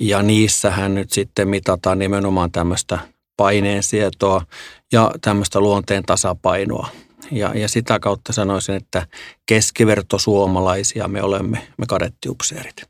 Ja 0.00 0.22
niissähän 0.22 0.94
nyt 0.94 1.10
sitten 1.10 1.48
mitataan 1.48 1.98
nimenomaan 1.98 2.52
tämmöistä 2.52 2.98
paineensietoa 3.36 4.46
ja 4.92 5.10
tämmöistä 5.20 5.60
luonteen 5.60 6.02
tasapainoa. 6.02 6.88
Ja, 7.30 7.52
ja 7.54 7.68
sitä 7.68 8.00
kautta 8.00 8.32
sanoisin, 8.32 8.74
että 8.74 9.06
keskiverto 9.46 10.18
suomalaisia 10.18 11.08
me 11.08 11.22
olemme, 11.22 11.68
me 11.76 11.86
kadettiupseerit. 11.86 12.82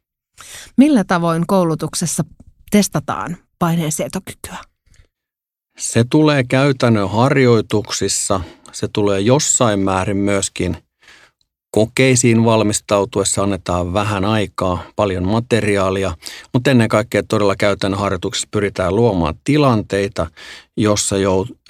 Millä 0.77 1.05
tavoin 1.05 1.47
koulutuksessa 1.47 2.25
testataan 2.71 3.37
paineensietokykyä? 3.59 4.59
Se 5.79 6.05
tulee 6.11 6.45
käytännön 6.45 7.11
harjoituksissa, 7.11 8.41
se 8.73 8.89
tulee 8.93 9.21
jossain 9.21 9.81
määrin 9.81 10.17
myöskin– 10.17 10.77
kokeisiin 11.71 12.45
valmistautuessa. 12.45 13.43
Annetaan 13.43 13.93
vähän 13.93 14.25
aikaa, 14.25 14.83
paljon 14.97 15.29
materiaalia, 15.29 16.15
mutta 16.53 16.71
ennen 16.71 16.89
kaikkea 16.89 17.23
todella 17.23 17.57
käytännön 17.57 18.01
harjoituksessa 18.01 18.49
pyritään 18.51 18.97
luomaan 18.97 19.35
tilanteita, 19.45 20.27
jossa, 20.77 21.17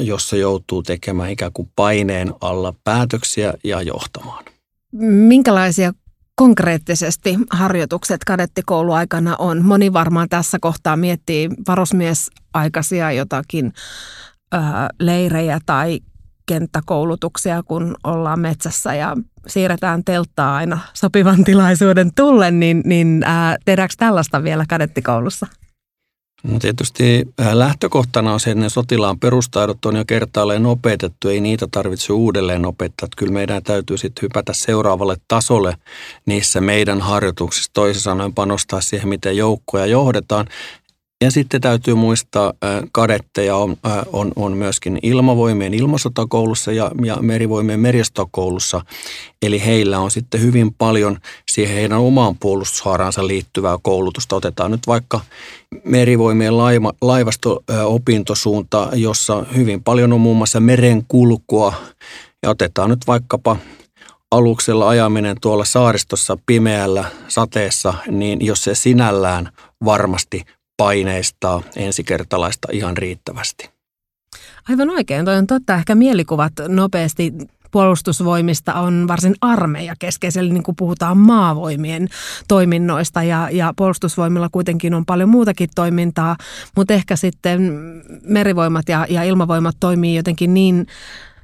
jossa 0.01 0.37
joutuu 0.37 0.83
tekemään 0.83 1.31
ikään 1.31 1.53
kuin 1.53 1.71
paineen 1.77 2.35
alla 2.41 2.75
päätöksiä 2.85 3.55
ja 3.65 3.83
johtamaan. 3.83 4.45
Minkälaisia 5.03 5.93
konkreettisesti 6.39 7.39
harjoitukset 7.51 8.25
kadettikouluaikana 8.25 9.37
on? 9.39 9.65
Moni 9.65 9.93
varmaan 9.93 10.29
tässä 10.29 10.59
kohtaa 10.61 10.97
miettii 10.97 11.49
varusmiesaikaisia 11.69 13.13
jotakin 13.13 13.73
ö, 14.55 14.59
leirejä 15.01 15.61
tai 15.67 16.01
kenttäkoulutuksia, 16.47 17.63
kun 17.63 17.97
ollaan 18.05 18.41
metsässä 18.41 18.95
ja 18.95 19.17
siirretään 19.47 20.05
telttaa 20.05 20.57
aina 20.57 20.79
sopivan 20.95 21.45
tilaisuuden 21.49 22.11
tullen, 22.15 22.61
niin, 22.61 22.83
niin 22.85 23.23
ää, 23.25 23.57
tehdäänkö 23.65 23.95
tällaista 23.99 24.43
vielä 24.43 24.65
kadettikoulussa? 24.69 25.47
No 26.43 26.59
tietysti 26.59 27.29
lähtökohtana 27.53 28.33
on 28.33 28.41
se, 28.41 28.51
että 28.51 28.61
ne 28.61 28.69
sotilaan 28.69 29.19
perustaidot 29.19 29.85
on 29.85 29.97
jo 29.97 30.05
kertaalleen 30.05 30.67
opetettu, 30.67 31.29
ei 31.29 31.41
niitä 31.41 31.67
tarvitse 31.71 32.13
uudelleen 32.13 32.67
opettaa. 32.67 33.09
Kyllä 33.17 33.33
meidän 33.33 33.63
täytyy 33.63 33.99
sitten 33.99 34.23
hypätä 34.23 34.53
seuraavalle 34.53 35.17
tasolle 35.29 35.77
niissä 36.27 36.61
meidän 36.61 37.01
harjoituksissa, 37.01 37.71
toisin 37.75 38.03
sanoen 38.03 38.35
panostaa 38.35 38.81
siihen, 38.81 39.09
miten 39.09 39.37
joukkoja 39.37 39.87
johdetaan. 39.87 40.47
Ja 41.25 41.31
sitten 41.31 41.61
täytyy 41.61 41.95
muistaa, 41.95 42.53
kadetteja 42.93 43.57
on, 43.57 43.77
on, 44.13 44.33
on 44.37 44.53
myöskin 44.53 44.99
ilmavoimien 45.03 45.75
ilmasotakoulussa 45.75 46.73
ja, 46.73 46.91
ja 47.05 47.17
merivoimien 47.21 47.81
meristokoulussa. 47.81 48.81
Eli 49.43 49.65
heillä 49.65 49.99
on 49.99 50.11
sitten 50.11 50.41
hyvin 50.41 50.75
paljon 50.75 51.19
siihen 51.51 51.75
heidän 51.75 51.99
omaan 51.99 52.37
puolustushaaransa 52.41 53.27
liittyvää 53.27 53.79
koulutusta. 53.83 54.37
Otetaan 54.37 54.71
nyt 54.71 54.87
vaikka 54.87 55.21
merivoimien 55.85 56.57
laiva, 56.57 56.93
laivasto-opintosuunta, 57.01 58.89
jossa 58.93 59.45
hyvin 59.57 59.83
paljon 59.83 60.13
on 60.13 60.21
muun 60.21 60.37
muassa 60.37 60.61
merenkulkua. 60.61 61.73
Ja 62.43 62.51
otetaan 62.51 62.91
nyt 62.91 63.07
vaikkapa 63.07 63.57
aluksella 64.31 64.89
ajaminen 64.89 65.37
tuolla 65.41 65.65
saaristossa 65.65 66.39
pimeällä 66.47 67.05
sateessa, 67.29 67.95
niin 68.11 68.47
jos 68.47 68.65
se 68.65 68.75
sinällään 68.75 69.53
varmasti 69.85 70.45
paineistaa 70.79 71.63
ensikertalaista 71.77 72.69
ihan 72.73 72.97
riittävästi. 72.97 73.71
Aivan 74.69 74.91
oikein, 74.91 75.25
toi 75.25 75.37
on 75.37 75.47
totta. 75.47 75.75
Ehkä 75.75 75.95
mielikuvat 75.95 76.53
nopeasti 76.69 77.33
puolustusvoimista 77.71 78.75
on 78.75 79.05
varsin 79.09 79.35
armeija 79.41 79.95
keskeisellä, 79.99 80.53
niin 80.53 80.63
kuin 80.63 80.77
puhutaan 80.77 81.19
maavoimien 81.19 82.09
toiminnoista 82.49 83.23
ja, 83.23 83.49
ja 83.53 83.73
puolustusvoimilla 83.77 84.49
kuitenkin 84.53 84.95
on 84.95 85.07
paljon 85.07 85.29
muutakin 85.29 85.69
toimintaa, 85.75 86.37
mutta 86.77 86.95
ehkä 86.95 87.17
sitten 87.17 87.73
merivoimat 88.25 88.89
ja, 88.89 89.07
ja 89.11 89.23
ilmavoimat 89.23 89.77
toimii 89.81 90.15
jotenkin 90.17 90.55
niin 90.55 90.87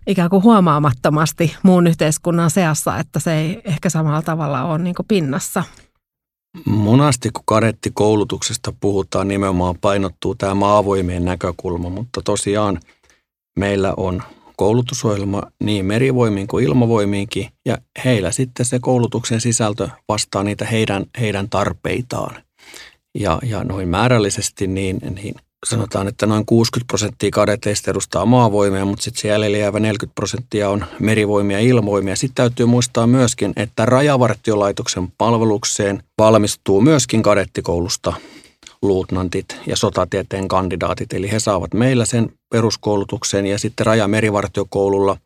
ikään 0.06 0.30
kuin 0.30 0.42
huomaamattomasti 0.42 1.56
muun 1.62 1.86
yhteiskunnan 1.86 2.50
seassa, 2.50 2.98
että 2.98 3.20
se 3.20 3.34
ei 3.34 3.60
ehkä 3.64 3.90
samalla 3.90 4.22
tavalla 4.22 4.64
ole 4.64 4.78
niin 4.78 4.94
pinnassa. 5.08 5.64
Monasti 6.64 7.30
kun 7.30 7.42
kadettikoulutuksesta 7.46 8.72
puhutaan, 8.80 9.28
nimenomaan 9.28 9.74
painottuu 9.80 10.34
tämä 10.34 10.54
maavoimien 10.54 11.24
näkökulma, 11.24 11.90
mutta 11.90 12.22
tosiaan 12.24 12.80
meillä 13.58 13.94
on 13.96 14.22
koulutusohjelma 14.56 15.42
niin 15.60 15.86
merivoimiin 15.86 16.46
kuin 16.46 16.64
ilmavoimiinkin, 16.64 17.48
ja 17.66 17.78
heillä 18.04 18.30
sitten 18.30 18.66
se 18.66 18.78
koulutuksen 18.78 19.40
sisältö 19.40 19.88
vastaa 20.08 20.44
niitä 20.44 20.64
heidän, 20.64 21.04
heidän 21.20 21.48
tarpeitaan. 21.48 22.42
Ja, 23.18 23.38
ja 23.42 23.64
noin 23.64 23.88
määrällisesti 23.88 24.66
niin, 24.66 24.98
niin 25.14 25.34
sanotaan, 25.64 26.08
että 26.08 26.26
noin 26.26 26.46
60 26.46 26.86
prosenttia 26.86 27.30
kadeteista 27.30 27.90
edustaa 27.90 28.26
maavoimia, 28.26 28.84
mutta 28.84 29.02
sitten 29.02 29.28
jäljellä 29.28 29.58
jäävä 29.58 29.80
40 29.80 30.14
prosenttia 30.14 30.70
on 30.70 30.84
merivoimia 30.98 31.60
ja 31.60 31.68
ilmavoimia. 31.68 32.16
Sitten 32.16 32.34
täytyy 32.34 32.66
muistaa 32.66 33.06
myöskin, 33.06 33.52
että 33.56 33.86
rajavartiolaitoksen 33.86 35.12
palvelukseen 35.18 36.02
valmistuu 36.18 36.80
myöskin 36.80 37.22
kadettikoulusta 37.22 38.12
luutnantit 38.82 39.56
ja 39.66 39.76
sotatieteen 39.76 40.48
kandidaatit. 40.48 41.12
Eli 41.12 41.30
he 41.32 41.40
saavat 41.40 41.74
meillä 41.74 42.04
sen 42.04 42.32
peruskoulutuksen 42.50 43.46
ja 43.46 43.58
sitten 43.58 43.86
rajamerivartiokoululla 43.86 45.16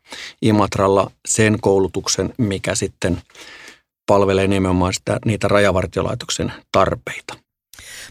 Imatralla 0.43 1.11
sen 1.29 1.59
koulutuksen, 1.61 2.35
mikä 2.39 2.75
sitten 2.75 3.23
palvelee 4.07 4.47
nimenomaan 4.47 4.95
sitä, 4.95 5.19
niitä 5.25 5.49
rajavartiolaitoksen 5.49 6.53
tarpeita. 6.73 7.48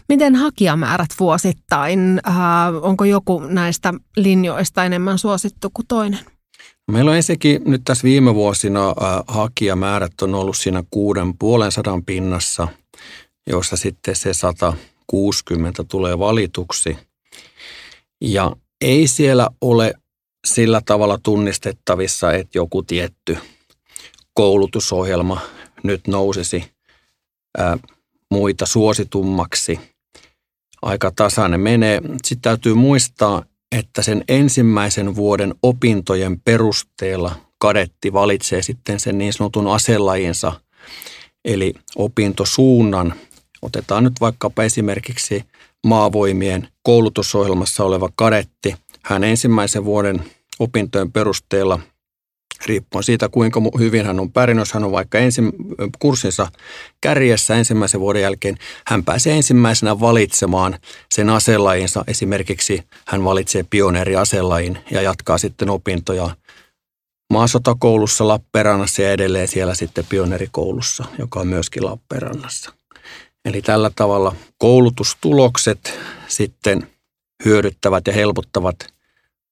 Miten 0.08 0.34
hakijamäärät 0.34 1.10
vuosittain? 1.20 2.20
Äh, 2.28 2.34
onko 2.82 3.04
joku 3.04 3.40
näistä 3.40 3.94
linjoista 4.16 4.84
enemmän 4.84 5.18
suosittu 5.18 5.70
kuin 5.74 5.86
toinen? 5.86 6.20
Meillä 6.90 7.10
on 7.10 7.16
ensinnäkin 7.16 7.62
nyt 7.64 7.82
tässä 7.84 8.04
viime 8.04 8.34
vuosina 8.34 8.88
äh, 8.88 8.94
hakijamäärät 9.28 10.22
on 10.22 10.34
ollut 10.34 10.56
siinä 10.56 10.82
kuuden 10.90 11.38
puolen 11.38 11.72
sadan 11.72 12.04
pinnassa, 12.04 12.68
jossa 13.46 13.76
sitten 13.76 14.16
se 14.16 14.34
160 14.34 15.84
tulee 15.84 16.18
valituksi. 16.18 16.98
Ja 18.20 18.56
ei 18.80 19.06
siellä 19.06 19.48
ole 19.60 19.94
sillä 20.46 20.80
tavalla 20.84 21.18
tunnistettavissa, 21.22 22.32
että 22.32 22.58
joku 22.58 22.82
tietty 22.82 23.38
koulutusohjelma 24.34 25.40
nyt 25.82 26.06
nousisi 26.08 26.64
äh, 27.60 27.78
muita 28.30 28.66
suositummaksi. 28.66 29.80
Aika 30.82 31.12
tasainen 31.16 31.60
menee. 31.60 32.00
Sitten 32.24 32.42
täytyy 32.42 32.74
muistaa, 32.74 33.42
että 33.72 34.02
sen 34.02 34.24
ensimmäisen 34.28 35.16
vuoden 35.16 35.54
opintojen 35.62 36.40
perusteella 36.40 37.36
kadetti 37.58 38.12
valitsee 38.12 38.62
sitten 38.62 39.00
sen 39.00 39.18
niin 39.18 39.32
sanotun 39.32 39.66
aselajinsa, 39.66 40.52
eli 41.44 41.74
opintosuunnan. 41.96 43.14
Otetaan 43.62 44.04
nyt 44.04 44.14
vaikkapa 44.20 44.62
esimerkiksi 44.62 45.44
maavoimien 45.86 46.68
koulutusohjelmassa 46.82 47.84
oleva 47.84 48.08
kadetti. 48.16 48.74
Hän 49.02 49.24
ensimmäisen 49.24 49.84
vuoden 49.84 50.24
opintojen 50.58 51.12
perusteella 51.12 51.80
riippuen 52.66 53.04
siitä, 53.04 53.28
kuinka 53.28 53.60
hyvin 53.78 54.06
hän 54.06 54.20
on 54.20 54.32
pärjännyt. 54.32 54.60
Jos 54.60 54.72
hän 54.72 54.84
on 54.84 54.92
vaikka 54.92 55.18
ensi, 55.18 55.42
kurssinsa 55.98 56.48
kärjessä 57.00 57.54
ensimmäisen 57.54 58.00
vuoden 58.00 58.22
jälkeen, 58.22 58.56
hän 58.86 59.04
pääsee 59.04 59.36
ensimmäisenä 59.36 60.00
valitsemaan 60.00 60.78
sen 61.14 61.30
aselajinsa. 61.30 62.04
Esimerkiksi 62.06 62.82
hän 63.06 63.24
valitsee 63.24 63.64
pioneeriaselajin 63.70 64.78
ja 64.90 65.02
jatkaa 65.02 65.38
sitten 65.38 65.70
opintoja 65.70 66.30
maasotakoulussa 67.32 68.28
Lappeenrannassa 68.28 69.02
ja 69.02 69.12
edelleen 69.12 69.48
siellä 69.48 69.74
sitten 69.74 70.06
pioneerikoulussa, 70.08 71.04
joka 71.18 71.40
on 71.40 71.46
myöskin 71.46 71.84
Lappeenrannassa. 71.84 72.72
Eli 73.44 73.62
tällä 73.62 73.90
tavalla 73.96 74.36
koulutustulokset 74.58 75.98
sitten 76.28 76.90
hyödyttävät 77.44 78.06
ja 78.06 78.12
helpottavat– 78.12 78.76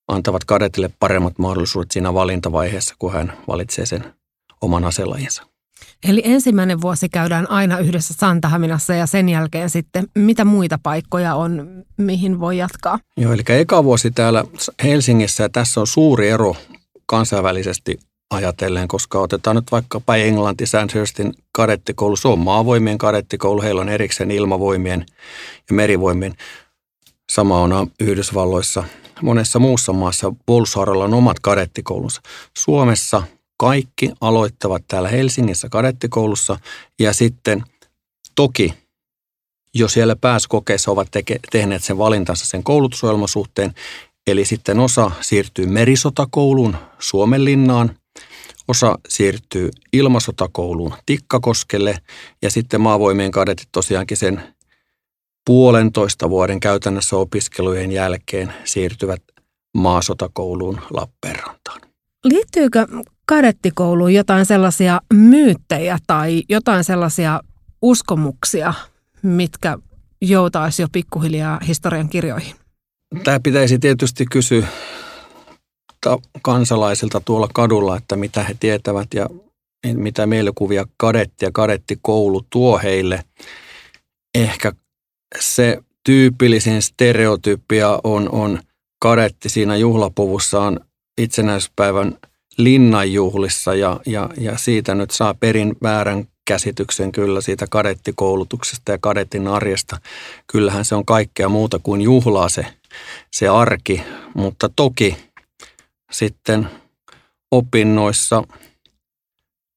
antavat 0.08 0.44
kadetille 0.44 0.90
paremmat 1.00 1.38
mahdollisuudet 1.38 1.90
siinä 1.90 2.14
valintavaiheessa, 2.14 2.94
kun 2.98 3.12
hän 3.12 3.32
valitsee 3.48 3.86
sen 3.86 4.04
oman 4.60 4.84
aselajinsa. 4.84 5.42
Eli 6.08 6.22
ensimmäinen 6.24 6.80
vuosi 6.80 7.08
käydään 7.08 7.50
aina 7.50 7.78
yhdessä 7.78 8.14
Santahaminassa 8.14 8.94
ja 8.94 9.06
sen 9.06 9.28
jälkeen 9.28 9.70
sitten 9.70 10.06
mitä 10.14 10.44
muita 10.44 10.78
paikkoja 10.82 11.34
on, 11.34 11.84
mihin 11.96 12.40
voi 12.40 12.58
jatkaa? 12.58 12.98
Joo, 13.16 13.32
eli 13.32 13.42
eka 13.48 13.84
vuosi 13.84 14.10
täällä 14.10 14.44
Helsingissä 14.82 15.42
ja 15.42 15.48
tässä 15.48 15.80
on 15.80 15.86
suuri 15.86 16.28
ero 16.28 16.56
kansainvälisesti 17.06 17.98
ajatellen, 18.30 18.88
koska 18.88 19.18
otetaan 19.18 19.56
nyt 19.56 19.72
vaikkapa 19.72 20.16
Englanti, 20.16 20.66
Sandhurstin 20.66 21.34
kadettikoulu, 21.52 22.16
se 22.16 22.28
on 22.28 22.38
maavoimien 22.38 22.98
kadettikoulu, 22.98 23.62
heillä 23.62 23.80
on 23.80 23.88
erikseen 23.88 24.30
ilmavoimien 24.30 25.06
ja 25.70 25.74
merivoimien. 25.74 26.34
Sama 27.32 27.60
on 27.60 27.90
Yhdysvalloissa 28.00 28.84
monessa 29.22 29.58
muussa 29.58 29.92
maassa 29.92 30.32
puolustushaaralla 30.46 31.04
on 31.04 31.14
omat 31.14 31.40
kadettikoulunsa. 31.40 32.20
Suomessa 32.58 33.22
kaikki 33.58 34.12
aloittavat 34.20 34.84
täällä 34.88 35.08
Helsingissä 35.08 35.68
kadettikoulussa 35.68 36.58
ja 36.98 37.12
sitten 37.12 37.64
toki 38.34 38.74
jo 39.74 39.88
siellä 39.88 40.16
pääskokeessa 40.16 40.90
ovat 40.90 41.08
teke, 41.10 41.40
tehneet 41.50 41.84
sen 41.84 41.98
valintansa 41.98 42.46
sen 42.46 42.62
koulutusohjelman 42.62 43.28
suhteen, 43.28 43.74
eli 44.26 44.44
sitten 44.44 44.80
osa 44.80 45.10
siirtyy 45.20 45.66
merisotakouluun 45.66 46.76
Suomenlinnaan, 46.98 47.98
osa 48.68 48.98
siirtyy 49.08 49.70
ilmasotakouluun 49.92 50.94
Tikkakoskelle 51.06 51.98
ja 52.42 52.50
sitten 52.50 52.80
maavoimien 52.80 53.30
kadetit 53.30 53.68
tosiaankin 53.72 54.16
sen 54.16 54.55
puolentoista 55.46 56.30
vuoden 56.30 56.60
käytännössä 56.60 57.16
opiskelujen 57.16 57.92
jälkeen 57.92 58.54
siirtyvät 58.64 59.22
maasotakouluun 59.74 60.80
Lappeenrantaan. 60.90 61.80
Liittyykö 62.24 62.86
kadettikouluun 63.26 64.14
jotain 64.14 64.46
sellaisia 64.46 65.00
myyttejä 65.12 65.98
tai 66.06 66.42
jotain 66.48 66.84
sellaisia 66.84 67.40
uskomuksia, 67.82 68.74
mitkä 69.22 69.78
joutaisi 70.20 70.82
jo 70.82 70.88
pikkuhiljaa 70.92 71.60
historian 71.66 72.08
kirjoihin? 72.08 72.54
Tämä 73.24 73.40
pitäisi 73.40 73.78
tietysti 73.78 74.24
kysyä 74.30 74.66
kansalaisilta 76.42 77.20
tuolla 77.20 77.48
kadulla, 77.54 77.96
että 77.96 78.16
mitä 78.16 78.42
he 78.42 78.56
tietävät 78.60 79.14
ja 79.14 79.28
mitä 79.94 80.26
mielikuvia 80.26 80.86
kadetti 80.96 81.44
ja 81.44 81.50
kadettikoulu 81.52 82.46
tuo 82.50 82.78
heille. 82.78 83.24
Ehkä 84.34 84.72
se 85.40 85.82
tyypillisin 86.04 86.82
stereotypia 86.82 88.00
on, 88.04 88.28
on 88.32 88.60
kadetti 88.98 89.48
siinä 89.48 89.76
juhlapuvussaan 89.76 90.80
itsenäispäivän 91.18 92.18
linnanjuhlissa 92.58 93.74
ja, 93.74 94.00
ja, 94.06 94.30
ja 94.40 94.58
siitä 94.58 94.94
nyt 94.94 95.10
saa 95.10 95.34
perin 95.34 95.76
väärän 95.82 96.28
käsityksen 96.44 97.12
kyllä 97.12 97.40
siitä 97.40 97.66
kadettikoulutuksesta 97.70 98.92
ja 98.92 98.98
kadettin 99.00 99.48
arjesta. 99.48 99.98
Kyllähän 100.46 100.84
se 100.84 100.94
on 100.94 101.04
kaikkea 101.04 101.48
muuta 101.48 101.78
kuin 101.82 102.02
juhlaa 102.02 102.48
se, 102.48 102.66
se 103.32 103.48
arki, 103.48 104.02
mutta 104.34 104.70
toki 104.76 105.16
sitten 106.12 106.68
opinnoissa 107.50 108.42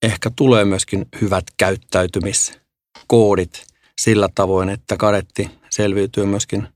ehkä 0.03 0.31
tulee 0.35 0.65
myöskin 0.65 1.05
hyvät 1.21 1.45
käyttäytymiskoodit 1.57 3.65
sillä 3.99 4.29
tavoin, 4.35 4.69
että 4.69 4.97
kadetti 4.97 5.51
selviytyy 5.69 6.25
myöskin 6.25 6.67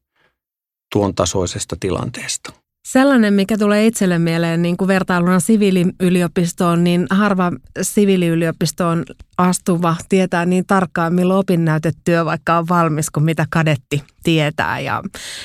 tuon 0.93 1.15
tasoisesta 1.15 1.75
tilanteesta. 1.79 2.53
Sellainen, 2.87 3.33
mikä 3.33 3.57
tulee 3.57 3.87
itselle 3.87 4.19
mieleen 4.19 4.61
niin 4.61 4.77
kuin 4.77 4.87
vertailuna 4.87 5.39
siviiliyliopistoon, 5.39 6.83
niin 6.83 7.07
harva 7.09 7.51
siviiliyliopistoon 7.81 9.03
astuva 9.37 9.95
tietää 10.09 10.45
niin 10.45 10.63
tarkkaan, 10.67 11.13
milloin 11.13 11.39
opinnäytetyö 11.39 12.25
vaikka 12.25 12.57
on 12.57 12.69
valmis, 12.69 13.09
kuin 13.09 13.23
mitä 13.23 13.45
kadetti 13.49 14.03
tietää. 14.23 14.79
Ja, 14.79 15.03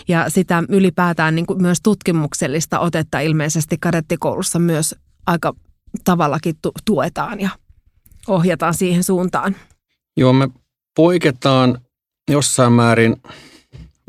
ja 0.09 0.31
sitä 0.31 0.63
ylipäätään 0.69 1.35
niin 1.35 1.47
kuin 1.47 1.63
myös 1.63 1.79
tutkimuksellista 1.83 2.81
otetta 2.81 3.21
ilmeisesti 3.21 3.77
kadettikoulussa 3.81 4.59
myös 4.59 4.95
aika 5.27 5.55
tavallakin 6.05 6.55
tuetaan 6.85 7.41
ja 7.41 7.51
ohjataan 8.29 8.75
siihen 8.75 9.05
suuntaan. 9.05 9.57
Joo, 10.17 10.33
me 10.33 10.49
poiketaan 10.99 11.79
jossain 12.31 12.73
määrin 12.73 13.23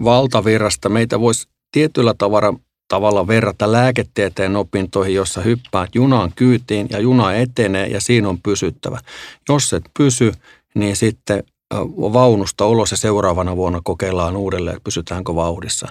valtavirrasta. 0.04 0.90
Meitä 0.90 1.20
voisi 1.20 1.48
tietyllä 1.72 2.14
tavalla, 2.18 2.54
tavalla 2.88 3.28
verrata 3.28 3.72
lääketieteen 3.72 4.56
opintoihin, 4.56 5.16
jossa 5.16 5.42
hyppäät 5.42 5.96
junaan 5.96 6.32
kyytiin 6.36 6.88
ja 6.90 7.00
juna 7.00 7.34
etenee 7.34 7.88
ja 7.88 8.02
siinä 8.02 8.30
on 8.30 8.42
pysyttävä. 8.42 9.00
Jos 9.50 9.74
et 9.74 9.84
pysy, 9.98 10.32
niin 10.76 10.96
sitten 10.96 11.44
vaunusta 12.14 12.68
ulos 12.68 12.92
ja 12.92 12.98
seuraavana 12.98 13.56
vuonna 13.56 13.82
kokeillaan 13.84 14.38
uudelleen, 14.38 14.76
että 14.76 14.84
pysytäänkö 14.84 15.36
vauhdissa. 15.36 15.88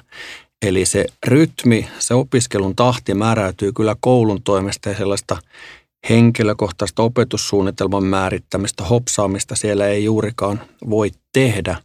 Eli 0.63 0.85
se 0.85 1.07
rytmi, 1.27 1.89
se 1.99 2.15
opiskelun 2.15 2.77
tahti 2.77 3.15
määräytyy 3.15 3.73
kyllä 3.73 3.97
koulun 4.01 4.43
toimesta 4.43 4.89
ja 4.89 4.97
sellaista 4.97 5.37
henkilökohtaista 6.09 7.03
opetussuunnitelman 7.03 8.05
määrittämistä, 8.05 8.85
hopsaamista 8.85 9.57
siellä 9.57 9.87
ei 9.87 10.05
juurikaan 10.05 10.61
voi 10.91 11.11
tehdä. 11.33 11.77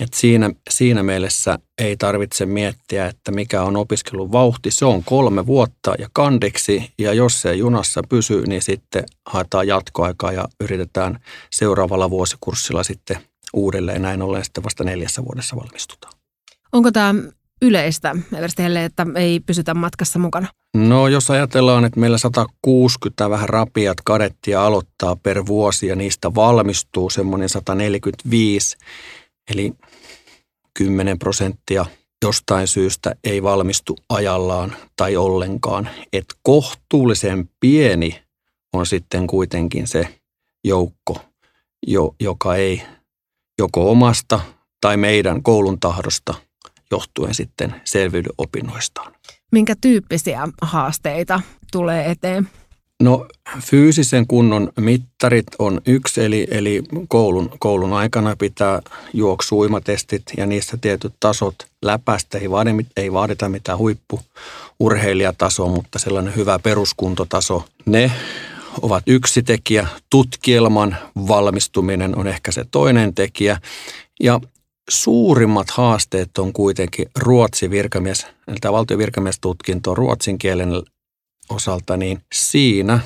Et 0.00 0.14
siinä, 0.14 0.50
siinä 0.70 1.02
mielessä 1.02 1.58
ei 1.78 1.96
tarvitse 1.96 2.46
miettiä, 2.46 3.06
että 3.06 3.32
mikä 3.32 3.62
on 3.62 3.76
opiskelun 3.76 4.32
vauhti. 4.32 4.70
Se 4.70 4.84
on 4.84 5.04
kolme 5.04 5.46
vuotta 5.46 5.94
ja 5.98 6.08
kandeksi, 6.12 6.92
ja 6.98 7.12
jos 7.12 7.40
se 7.42 7.54
junassa 7.54 8.00
pysyy, 8.08 8.46
niin 8.46 8.62
sitten 8.62 9.04
haetaan 9.26 9.66
jatkoaikaa 9.66 10.32
ja 10.32 10.48
yritetään 10.60 11.20
seuraavalla 11.50 12.10
vuosikurssilla 12.10 12.82
sitten 12.82 13.16
uudelleen. 13.54 14.02
Näin 14.02 14.22
ollen 14.22 14.44
sitten 14.44 14.64
vasta 14.64 14.84
neljässä 14.84 15.24
vuodessa 15.24 15.56
valmistutaan. 15.56 16.12
Onko 16.72 16.90
tämä 16.90 17.14
yleistä 17.62 18.16
Everstelle, 18.36 18.84
että 18.84 19.06
ei 19.14 19.40
pysytä 19.40 19.74
matkassa 19.74 20.18
mukana? 20.18 20.48
No 20.76 21.08
jos 21.08 21.30
ajatellaan, 21.30 21.84
että 21.84 22.00
meillä 22.00 22.18
160 22.18 23.30
vähän 23.30 23.48
rapiat 23.48 23.96
kadettia 24.04 24.66
aloittaa 24.66 25.16
per 25.16 25.46
vuosi 25.46 25.86
ja 25.86 25.96
niistä 25.96 26.34
valmistuu 26.34 27.10
semmoinen 27.10 27.48
145, 27.48 28.76
eli 29.50 29.72
10 30.74 31.18
prosenttia 31.18 31.86
jostain 32.24 32.68
syystä 32.68 33.14
ei 33.24 33.42
valmistu 33.42 33.96
ajallaan 34.08 34.76
tai 34.96 35.16
ollenkaan. 35.16 35.90
Että 36.12 36.34
kohtuullisen 36.42 37.50
pieni 37.60 38.22
on 38.72 38.86
sitten 38.86 39.26
kuitenkin 39.26 39.86
se 39.86 40.18
joukko, 40.64 41.20
jo, 41.86 42.14
joka 42.20 42.56
ei 42.56 42.82
joko 43.58 43.90
omasta 43.90 44.40
tai 44.80 44.96
meidän 44.96 45.42
koulun 45.42 45.80
tahdosta 45.80 46.47
johtuen 46.90 47.34
sitten 47.34 47.74
selviydy 47.84 48.28
opinnoistaan. 48.38 49.12
Minkä 49.52 49.74
tyyppisiä 49.80 50.48
haasteita 50.62 51.40
tulee 51.72 52.10
eteen? 52.10 52.48
No 53.02 53.26
fyysisen 53.60 54.26
kunnon 54.26 54.72
mittarit 54.80 55.46
on 55.58 55.80
yksi, 55.86 56.24
eli, 56.24 56.46
eli 56.50 56.82
koulun, 57.08 57.50
koulun 57.58 57.92
aikana 57.92 58.36
pitää 58.36 58.82
juoksuimatestit 59.12 60.22
ja 60.36 60.46
niissä 60.46 60.76
tietyt 60.76 61.14
tasot 61.20 61.54
läpäistä. 61.82 62.38
Ei, 62.38 62.50
vaadi, 62.50 62.70
ei 62.96 63.12
vaadita 63.12 63.48
mitään 63.48 63.78
huippuurheilijatasoa, 63.78 65.68
mutta 65.68 65.98
sellainen 65.98 66.36
hyvä 66.36 66.58
peruskuntotaso. 66.58 67.64
Ne 67.86 68.12
ovat 68.82 69.02
yksi 69.06 69.42
tekijä. 69.42 69.86
Tutkielman 70.10 70.96
valmistuminen 71.28 72.18
on 72.18 72.26
ehkä 72.26 72.52
se 72.52 72.64
toinen 72.70 73.14
tekijä. 73.14 73.58
Ja 74.20 74.40
suurimmat 74.88 75.70
haasteet 75.70 76.38
on 76.38 76.52
kuitenkin 76.52 77.06
Ruotsi 77.18 77.70
virkamies, 77.70 78.26
eli 78.48 78.56
tämä 78.60 78.72
valtion 78.72 78.98
virkamiestutkinto 78.98 79.94
ruotsin 79.94 80.38
kielen 80.38 80.82
osalta, 81.48 81.96
niin 81.96 82.20
siinä, 82.34 83.00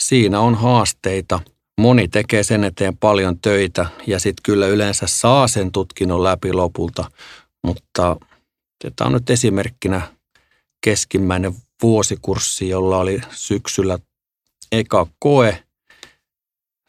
siinä 0.00 0.40
on 0.40 0.54
haasteita. 0.54 1.40
Moni 1.78 2.08
tekee 2.08 2.42
sen 2.42 2.64
eteen 2.64 2.96
paljon 2.96 3.38
töitä 3.38 3.86
ja 4.06 4.20
sitten 4.20 4.42
kyllä 4.42 4.66
yleensä 4.66 5.06
saa 5.06 5.48
sen 5.48 5.72
tutkinnon 5.72 6.24
läpi 6.24 6.52
lopulta, 6.52 7.10
mutta 7.64 8.16
tämä 8.96 9.06
on 9.06 9.12
nyt 9.12 9.30
esimerkkinä 9.30 10.02
keskimmäinen 10.84 11.54
vuosikurssi, 11.82 12.68
jolla 12.68 12.98
oli 12.98 13.20
syksyllä 13.30 13.98
eka 14.72 15.06
koe 15.18 15.62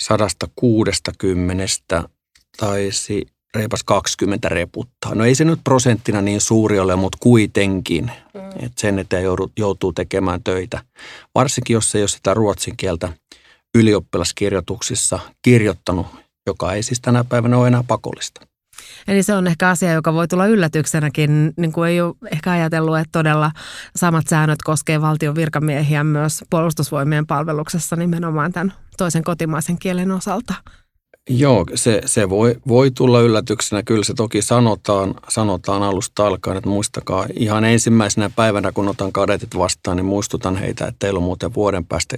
160 0.01 1.65
taisi 2.57 3.25
reipas 3.55 3.83
20 3.83 4.49
reputtaa. 4.49 5.15
No 5.15 5.25
ei 5.25 5.35
se 5.35 5.45
nyt 5.45 5.59
prosenttina 5.63 6.21
niin 6.21 6.41
suuri 6.41 6.79
ole, 6.79 6.95
mutta 6.95 7.17
kuitenkin. 7.21 8.11
Mm. 8.33 8.49
Että 8.49 8.81
sen 8.81 8.99
eteen 8.99 9.23
joutuu 9.57 9.93
tekemään 9.93 10.43
töitä. 10.43 10.81
Varsinkin, 11.35 11.73
jos 11.73 11.95
ei 11.95 12.01
ole 12.01 12.07
sitä 12.07 12.33
ruotsin 12.33 12.77
kieltä 12.77 13.09
ylioppilaskirjoituksissa 13.75 15.19
kirjoittanut, 15.41 16.07
joka 16.47 16.73
ei 16.73 16.83
siis 16.83 17.01
tänä 17.01 17.23
päivänä 17.23 17.57
ole 17.57 17.67
enää 17.67 17.83
pakollista. 17.87 18.41
Eli 19.07 19.23
se 19.23 19.33
on 19.33 19.47
ehkä 19.47 19.69
asia, 19.69 19.93
joka 19.93 20.13
voi 20.13 20.27
tulla 20.27 20.45
yllätyksenäkin, 20.45 21.53
niin 21.57 21.71
kuin 21.71 21.89
ei 21.89 22.01
ole 22.01 22.15
ehkä 22.31 22.51
ajatellut, 22.51 22.97
että 22.97 23.09
todella 23.11 23.51
samat 23.95 24.27
säännöt 24.27 24.61
koskee 24.63 25.01
valtion 25.01 25.35
virkamiehiä 25.35 26.03
myös 26.03 26.43
puolustusvoimien 26.49 27.27
palveluksessa 27.27 27.95
nimenomaan 27.95 28.51
tämän 28.51 28.73
toisen 28.97 29.23
kotimaisen 29.23 29.79
kielen 29.79 30.11
osalta. 30.11 30.53
Joo, 31.29 31.65
se, 31.75 32.01
se 32.05 32.29
voi, 32.29 32.55
voi 32.67 32.91
tulla 32.91 33.21
yllätyksenä. 33.21 33.84
Kyllä 33.84 34.03
se 34.03 34.13
toki 34.13 34.41
sanotaan, 34.41 35.15
sanotaan 35.29 35.84
alusta 35.84 36.27
alkaen, 36.27 36.57
että 36.57 36.69
muistakaa 36.69 37.25
ihan 37.36 37.65
ensimmäisenä 37.65 38.29
päivänä, 38.36 38.71
kun 38.71 38.88
otan 38.88 39.12
kadetit 39.12 39.57
vastaan, 39.57 39.97
niin 39.97 40.05
muistutan 40.05 40.55
heitä, 40.55 40.86
että 40.86 40.99
teillä 40.99 41.17
on 41.17 41.23
muuten 41.23 41.53
vuoden 41.53 41.86
päästä 41.86 42.17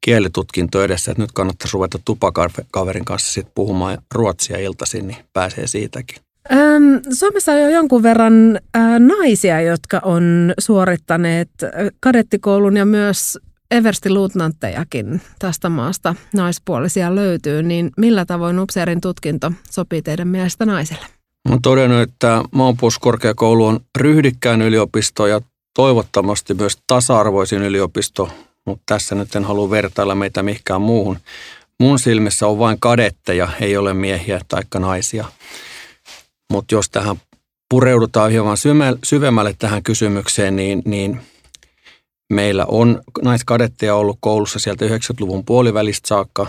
kielitutkinto 0.00 0.82
edessä, 0.82 1.10
että 1.10 1.22
nyt 1.22 1.32
kannattaisi 1.32 1.74
ruveta 1.74 1.98
tupakaverin 2.04 3.04
kanssa 3.04 3.32
sit 3.32 3.46
puhumaan 3.54 3.98
ruotsia 4.14 4.58
iltaisin, 4.58 5.06
niin 5.06 5.24
pääsee 5.32 5.66
siitäkin. 5.66 6.16
Ähm, 6.52 6.96
Suomessa 7.12 7.52
on 7.52 7.60
jo 7.60 7.68
jonkun 7.68 8.02
verran 8.02 8.58
äh, 8.76 9.00
naisia, 9.00 9.60
jotka 9.60 10.00
on 10.04 10.54
suorittaneet 10.58 11.50
kadettikoulun 12.00 12.76
ja 12.76 12.84
myös 12.84 13.38
Eversti 13.70 14.10
luutnanttejakin 14.10 15.20
tästä 15.38 15.68
maasta 15.68 16.14
naispuolisia 16.34 17.14
löytyy, 17.14 17.62
niin 17.62 17.90
millä 17.96 18.24
tavoin 18.24 18.58
upseerin 18.58 19.00
tutkinto 19.00 19.52
sopii 19.70 20.02
teidän 20.02 20.28
mielestä 20.28 20.66
naisille? 20.66 21.06
Olen 21.48 21.62
todennut, 21.62 22.00
että 22.00 22.42
maanpuolustuskorkeakoulu 22.50 23.66
on 23.66 23.80
ryhdikkään 23.98 24.62
yliopisto 24.62 25.26
ja 25.26 25.40
toivottavasti 25.74 26.54
myös 26.54 26.78
tasa-arvoisin 26.86 27.62
yliopisto, 27.62 28.28
mutta 28.66 28.82
tässä 28.86 29.14
nyt 29.14 29.34
en 29.34 29.44
halua 29.44 29.70
vertailla 29.70 30.14
meitä 30.14 30.42
mihinkään 30.42 30.82
muuhun. 30.82 31.18
Mun 31.80 31.98
silmissä 31.98 32.46
on 32.46 32.58
vain 32.58 32.80
kadetteja, 32.80 33.48
ei 33.60 33.76
ole 33.76 33.94
miehiä 33.94 34.40
tai 34.48 34.62
naisia. 34.78 35.24
Mutta 36.52 36.74
jos 36.74 36.90
tähän 36.90 37.16
pureudutaan 37.70 38.30
hieman 38.30 38.56
syvemmälle 39.04 39.54
tähän 39.58 39.82
kysymykseen, 39.82 40.56
niin, 40.56 40.82
niin– 40.84 41.20
Meillä 42.34 42.64
on 42.68 43.00
naiskadetteja 43.22 43.94
ollut 43.94 44.18
koulussa 44.20 44.58
sieltä 44.58 44.84
90-luvun 44.84 45.44
puolivälistä 45.44 46.08
saakka. 46.08 46.46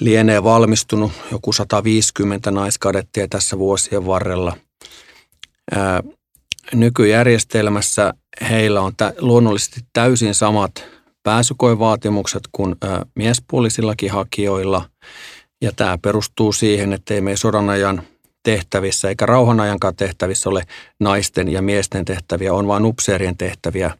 Lienee 0.00 0.42
valmistunut 0.42 1.12
joku 1.32 1.52
150 1.52 2.50
naiskadettia 2.50 3.28
tässä 3.28 3.58
vuosien 3.58 4.06
varrella. 4.06 4.56
Ää, 5.74 6.02
nykyjärjestelmässä 6.74 8.14
heillä 8.50 8.80
on 8.80 8.96
tä- 8.96 9.14
luonnollisesti 9.18 9.80
täysin 9.92 10.34
samat 10.34 10.84
pääsykoevaatimukset 11.22 12.42
kuin 12.52 12.76
ää, 12.82 13.06
miespuolisillakin 13.14 14.10
hakijoilla. 14.10 14.90
Ja 15.62 15.72
tämä 15.76 15.98
perustuu 15.98 16.52
siihen, 16.52 16.92
että 16.92 17.14
ei 17.14 17.20
me 17.20 17.36
sodan 17.36 17.70
ajan 17.70 18.02
tehtävissä 18.42 19.08
eikä 19.08 19.26
rauhanajankaan 19.26 19.96
tehtävissä 19.96 20.50
ole 20.50 20.62
naisten 21.00 21.48
ja 21.52 21.62
miesten 21.62 22.04
tehtäviä, 22.04 22.54
on 22.54 22.66
vain 22.66 22.84
upseerien 22.84 23.36
tehtäviä 23.36 23.90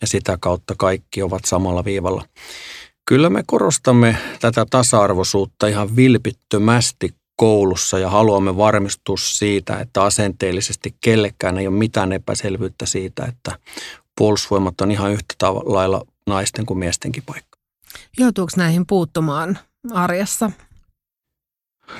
ja 0.00 0.06
sitä 0.06 0.38
kautta 0.40 0.74
kaikki 0.78 1.22
ovat 1.22 1.44
samalla 1.44 1.84
viivalla. 1.84 2.24
Kyllä 3.06 3.30
me 3.30 3.42
korostamme 3.46 4.16
tätä 4.40 4.66
tasa-arvoisuutta 4.70 5.66
ihan 5.66 5.96
vilpittömästi 5.96 7.14
koulussa 7.36 7.98
ja 7.98 8.10
haluamme 8.10 8.56
varmistua 8.56 9.16
siitä, 9.18 9.78
että 9.78 10.02
asenteellisesti 10.02 10.94
kellekään 11.00 11.58
ei 11.58 11.66
ole 11.66 11.76
mitään 11.76 12.12
epäselvyyttä 12.12 12.86
siitä, 12.86 13.24
että 13.24 13.58
puolustusvoimat 14.18 14.80
on 14.80 14.90
ihan 14.90 15.12
yhtä 15.12 15.54
lailla 15.54 16.02
naisten 16.26 16.66
kuin 16.66 16.78
miestenkin 16.78 17.22
paikka. 17.26 17.58
Joutuuko 18.18 18.50
näihin 18.56 18.86
puuttumaan 18.86 19.58
arjessa? 19.92 20.50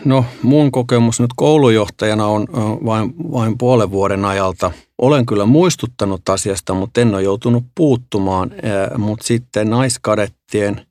No 0.04 0.24
mun 0.42 0.72
kokemus 0.72 1.20
nyt 1.20 1.30
koulujohtajana 1.36 2.26
on 2.26 2.46
vain, 2.84 3.14
vain 3.32 3.58
puolen 3.58 3.90
vuoden 3.90 4.24
ajalta. 4.24 4.70
Olen 4.98 5.26
kyllä 5.26 5.46
muistuttanut 5.46 6.28
asiasta, 6.28 6.74
mutta 6.74 7.00
en 7.00 7.14
ole 7.14 7.22
joutunut 7.22 7.64
puuttumaan. 7.74 8.50
Mutta 8.98 9.26
sitten 9.26 9.70
naiskadettien 9.70 10.86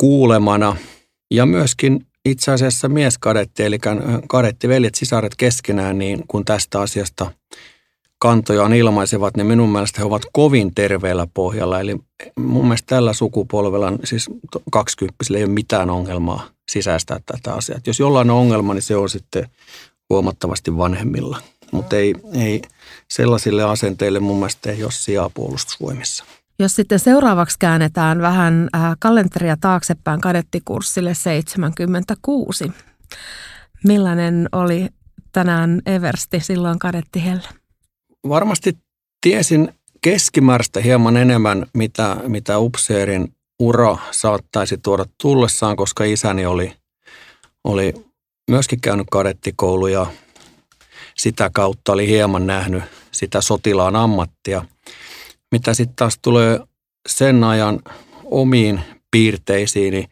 kuulemana 0.00 0.76
ja 1.30 1.46
myöskin 1.46 2.06
itse 2.24 2.52
asiassa 2.52 2.88
mieskadetti, 2.88 3.62
eli 3.62 3.78
kadettiveljet, 4.28 4.94
sisaret 4.94 5.36
keskenään, 5.36 5.98
niin 5.98 6.24
kun 6.28 6.44
tästä 6.44 6.80
asiasta 6.80 7.30
kantojaan 8.18 8.72
ilmaisevat, 8.72 9.36
niin 9.36 9.46
minun 9.46 9.68
mielestä 9.68 10.00
he 10.00 10.04
ovat 10.04 10.22
kovin 10.32 10.74
terveellä 10.74 11.26
pohjalla. 11.34 11.80
Eli 11.80 11.96
mun 12.36 12.64
mielestä 12.64 12.86
tällä 12.86 13.12
sukupolvella, 13.12 13.92
siis 14.04 14.30
20 14.70 15.14
ei 15.36 15.44
ole 15.44 15.52
mitään 15.52 15.90
ongelmaa 15.90 16.46
sisäistää 16.70 17.20
tätä 17.26 17.54
asiaa. 17.54 17.78
Et 17.78 17.86
jos 17.86 17.98
jollain 17.98 18.30
on 18.30 18.36
ongelma, 18.36 18.74
niin 18.74 18.82
se 18.82 18.96
on 18.96 19.10
sitten 19.10 19.48
huomattavasti 20.10 20.76
vanhemmilla. 20.76 21.38
Mutta 21.72 21.96
ei, 21.96 22.14
ei 22.34 22.62
sellaisille 23.08 23.62
asenteille 23.62 24.20
mun 24.20 24.36
mielestä 24.36 24.70
ei 24.70 24.82
ole 24.82 24.92
sijaa 24.92 25.30
puolustusvoimissa. 25.34 26.24
Jos 26.58 26.76
sitten 26.76 26.98
seuraavaksi 26.98 27.56
käännetään 27.58 28.20
vähän 28.20 28.68
äh, 28.74 28.96
kalenteria 28.98 29.56
taaksepäin 29.60 30.20
kadettikurssille 30.20 31.14
76. 31.14 32.72
Millainen 33.84 34.48
oli 34.52 34.88
tänään 35.32 35.82
Eversti 35.86 36.40
silloin 36.40 36.78
kadettihellä? 36.78 37.48
Varmasti 38.28 38.78
tiesin 39.20 39.72
keskimääräistä 40.00 40.80
hieman 40.80 41.16
enemmän, 41.16 41.66
mitä, 41.74 42.16
mitä 42.26 42.58
upseerin 42.58 43.34
ura 43.60 43.96
saattaisi 44.10 44.78
tuoda 44.78 45.04
tullessaan, 45.22 45.76
koska 45.76 46.04
isäni 46.04 46.46
oli, 46.46 46.72
oli 47.64 47.94
myöskin 48.50 48.80
käynyt 48.80 49.06
kadettikoulu 49.10 49.86
ja 49.86 50.06
sitä 51.16 51.50
kautta 51.52 51.92
oli 51.92 52.08
hieman 52.08 52.46
nähnyt 52.46 52.82
sitä 53.10 53.40
sotilaan 53.40 53.96
ammattia. 53.96 54.64
Mitä 55.52 55.74
sitten 55.74 55.96
taas 55.96 56.18
tulee 56.22 56.60
sen 57.08 57.44
ajan 57.44 57.80
omiin 58.24 58.80
piirteisiin, 59.10 59.92
niin 59.92 60.08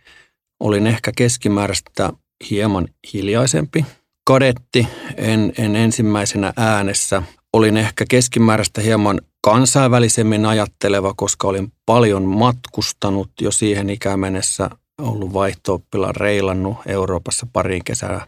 olin 0.60 0.86
ehkä 0.86 1.12
keskimääräistä 1.16 2.12
hieman 2.50 2.88
hiljaisempi. 3.12 3.86
Kadetti 4.24 4.88
en, 5.16 5.52
en 5.58 5.76
ensimmäisenä 5.76 6.52
äänessä. 6.56 7.22
Olin 7.52 7.76
ehkä 7.76 8.04
keskimääräistä 8.08 8.80
hieman 8.80 9.20
kansainvälisemmin 9.40 10.46
ajatteleva, 10.46 11.14
koska 11.16 11.48
olin 11.48 11.72
paljon 11.86 12.22
matkustanut 12.22 13.30
jo 13.40 13.50
siihen 13.50 13.90
ikään 13.90 14.20
mennessä, 14.20 14.70
ollut 15.02 15.32
vaihto 15.32 15.82
reilannut 16.10 16.76
Euroopassa 16.86 17.46
pariin 17.52 17.84
kesää. 17.84 18.26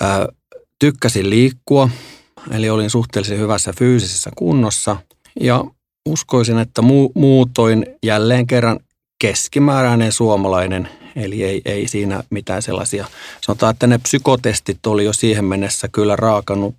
Ää, 0.00 0.28
tykkäsin 0.78 1.30
liikkua, 1.30 1.88
eli 2.50 2.70
olin 2.70 2.90
suhteellisen 2.90 3.38
hyvässä 3.38 3.72
fyysisessä 3.78 4.30
kunnossa 4.36 4.96
ja 5.40 5.64
uskoisin, 6.08 6.58
että 6.58 6.82
mu- 6.82 7.12
muutoin 7.14 7.86
jälleen 8.02 8.46
kerran 8.46 8.80
keskimääräinen 9.20 10.12
suomalainen, 10.12 10.88
eli 11.16 11.44
ei, 11.44 11.62
ei 11.64 11.88
siinä 11.88 12.22
mitään 12.30 12.62
sellaisia. 12.62 13.06
Sanotaan, 13.40 13.70
että 13.70 13.86
ne 13.86 13.98
psykotestit 13.98 14.86
oli 14.86 15.04
jo 15.04 15.12
siihen 15.12 15.44
mennessä 15.44 15.88
kyllä 15.92 16.16
raakannut 16.16 16.74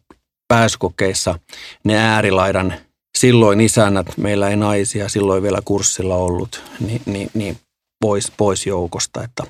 pääsykokeissa 0.49 1.39
ne 1.83 1.97
äärilaidan 1.97 2.73
silloin 3.17 3.62
isännät, 3.62 4.07
meillä 4.17 4.49
ei 4.49 4.55
naisia 4.55 5.09
silloin 5.09 5.43
vielä 5.43 5.59
kurssilla 5.65 6.15
ollut, 6.15 6.63
niin, 6.79 7.01
niin, 7.05 7.29
niin 7.33 7.57
pois, 8.01 8.31
pois 8.38 8.65
joukosta. 8.65 9.23
Että 9.23 9.43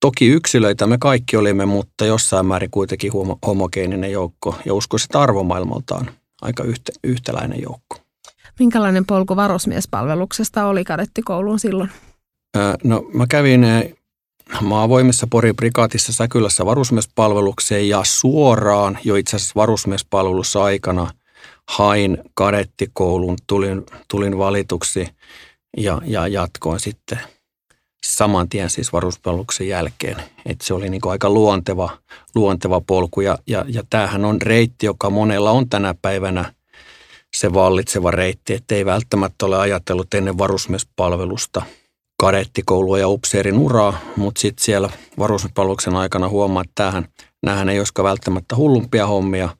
toki 0.00 0.26
yksilöitä 0.26 0.86
me 0.86 0.98
kaikki 0.98 1.36
olimme, 1.36 1.66
mutta 1.66 2.06
jossain 2.06 2.46
määrin 2.46 2.70
kuitenkin 2.70 3.12
homogeeninen 3.46 4.12
joukko 4.12 4.58
ja 4.64 4.74
uskoisin, 4.74 5.06
että 5.06 5.20
arvomaailmaltaan 5.20 6.10
aika 6.42 6.64
yhtä, 6.64 6.92
yhtäläinen 7.04 7.62
joukko. 7.62 7.96
Minkälainen 8.58 9.06
polku 9.06 9.36
varusmiespalveluksesta 9.36 10.66
oli 10.66 10.84
kadettikouluun 10.84 11.58
silloin? 11.58 11.90
No 12.84 13.04
mä 13.14 13.26
kävin 13.26 13.64
maavoimissa 14.60 15.26
Porin 15.30 15.56
prikaatissa 15.56 16.12
Säkylässä 16.12 16.66
varusmiespalvelukseen 16.66 17.88
ja 17.88 18.00
suoraan 18.04 18.98
jo 19.04 19.16
itse 19.16 19.36
asiassa 19.36 19.52
varusmiespalvelussa 19.56 20.64
aikana 20.64 21.10
hain 21.68 22.18
kadettikoulun, 22.34 23.36
tulin, 23.46 23.86
tulin 24.08 24.38
valituksi 24.38 25.08
ja, 25.76 26.00
ja 26.04 26.26
jatkoin 26.26 26.80
sitten 26.80 27.18
saman 28.06 28.48
tien 28.48 28.70
siis 28.70 28.92
varusmiespalveluksen 28.92 29.68
jälkeen. 29.68 30.16
Et 30.46 30.60
se 30.60 30.74
oli 30.74 30.90
niin 30.90 31.02
aika 31.04 31.30
luonteva, 31.30 31.98
luonteva 32.34 32.80
polku 32.80 33.20
ja, 33.20 33.38
ja, 33.46 33.64
ja 33.68 33.82
tämähän 33.90 34.24
on 34.24 34.42
reitti, 34.42 34.86
joka 34.86 35.10
monella 35.10 35.50
on 35.50 35.68
tänä 35.68 35.94
päivänä 36.02 36.54
se 37.36 37.54
vallitseva 37.54 38.10
reitti, 38.10 38.54
että 38.54 38.74
ei 38.74 38.84
välttämättä 38.84 39.46
ole 39.46 39.58
ajatellut 39.58 40.14
ennen 40.14 40.38
varusmiespalvelusta– 40.38 41.62
kadettikoulua 42.22 42.98
ja 42.98 43.08
upseerin 43.08 43.58
uraa, 43.58 44.00
mutta 44.16 44.40
sitten 44.40 44.64
siellä 44.64 44.90
varusmiespalveluksen 45.18 45.96
aikana 45.96 46.28
huomaa, 46.28 46.62
että 46.62 46.72
tämähän, 46.74 47.08
näähän 47.42 47.68
ei 47.68 47.78
olisikaan 47.78 48.04
välttämättä 48.04 48.56
hullumpia 48.56 49.06
hommia. 49.06 49.56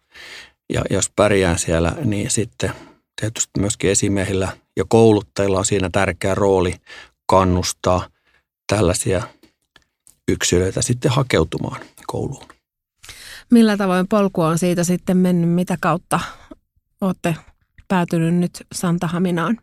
Ja 0.73 0.83
jos 0.91 1.11
pärjään 1.17 1.59
siellä, 1.59 1.93
niin 2.05 2.31
sitten 2.31 2.73
tietysti 3.21 3.61
myöskin 3.61 3.91
esimiehillä 3.91 4.49
ja 4.77 4.85
kouluttajilla 4.89 5.59
on 5.59 5.65
siinä 5.65 5.91
tärkeä 5.93 6.35
rooli 6.35 6.75
kannustaa 7.27 8.07
tällaisia 8.67 9.23
yksilöitä 10.29 10.83
sitten 10.83 11.11
hakeutumaan 11.11 11.81
kouluun. 12.07 12.47
Millä 13.51 13.77
tavoin 13.77 14.09
polku 14.09 14.43
on 14.43 14.59
siitä 14.59 14.85
sitten 14.85 15.17
mennyt? 15.17 15.51
Mitä 15.51 15.77
kautta 15.81 16.21
olette 17.01 17.37
päätynyt 17.89 18.35
nyt 18.35 18.67
Santahaminaan? 18.75 19.59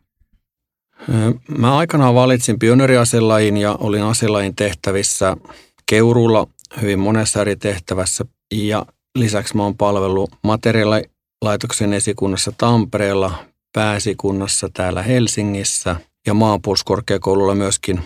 Mä 1.57 1.77
aikanaan 1.77 2.15
valitsin 2.15 2.59
pioneeriaselajin 2.59 3.57
ja 3.57 3.75
olin 3.79 4.03
aselajin 4.03 4.55
tehtävissä 4.55 5.38
Keurulla 5.85 6.47
hyvin 6.81 6.99
monessa 6.99 7.41
eri 7.41 7.55
tehtävässä 7.55 8.25
ja 8.53 8.85
lisäksi 9.15 9.57
mä 9.57 9.63
oon 9.63 9.77
palvellut 9.77 10.31
materiaalilaitoksen 10.43 11.93
esikunnassa 11.93 12.51
Tampereella, 12.57 13.35
pääsikunnassa 13.73 14.69
täällä 14.73 15.01
Helsingissä 15.01 15.95
ja 16.27 16.33
maanpuolustuskorkeakoululla 16.33 17.55
myöskin 17.55 18.01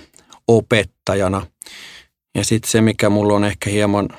opettajana. 0.47 1.47
Ja 2.37 2.45
sitten 2.45 2.71
se, 2.71 2.81
mikä 2.81 3.09
mulla 3.09 3.33
on 3.33 3.43
ehkä 3.43 3.69
hieman, 3.69 4.09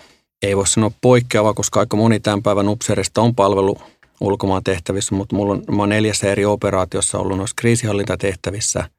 ei 0.42 0.56
voi 0.56 0.66
sanoa 0.66 0.90
poikkeava, 1.00 1.54
koska 1.54 1.80
aika 1.80 1.96
moni 1.96 2.20
tämän 2.20 2.42
päivän 2.42 2.68
upseerista 2.68 3.22
on 3.22 3.34
palvelu 3.34 3.78
ulkomaan 4.20 4.64
tehtävissä, 4.64 5.14
mutta 5.14 5.36
mulla 5.36 5.52
on, 5.52 5.62
mä 5.70 5.82
oon 5.82 5.88
neljässä 5.88 6.32
eri 6.32 6.44
operaatiossa 6.44 7.18
ollut 7.18 7.36
noissa 7.36 7.54
kriisihallintatehtävissä 7.58 8.90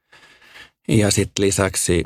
ja 0.87 1.11
sitten 1.11 1.45
lisäksi 1.45 2.03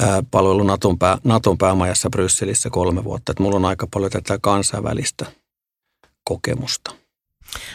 ää, 0.00 0.22
palvelu 0.30 0.62
Naton, 0.62 0.98
pää, 0.98 1.18
Naton 1.24 1.58
päämajassa 1.58 2.10
Brysselissä 2.10 2.70
kolme 2.70 3.04
vuotta. 3.04 3.32
Et 3.32 3.38
mulla 3.38 3.56
on 3.56 3.64
aika 3.64 3.86
paljon 3.94 4.10
tätä 4.10 4.38
kansainvälistä 4.42 5.26
kokemusta. 6.24 7.05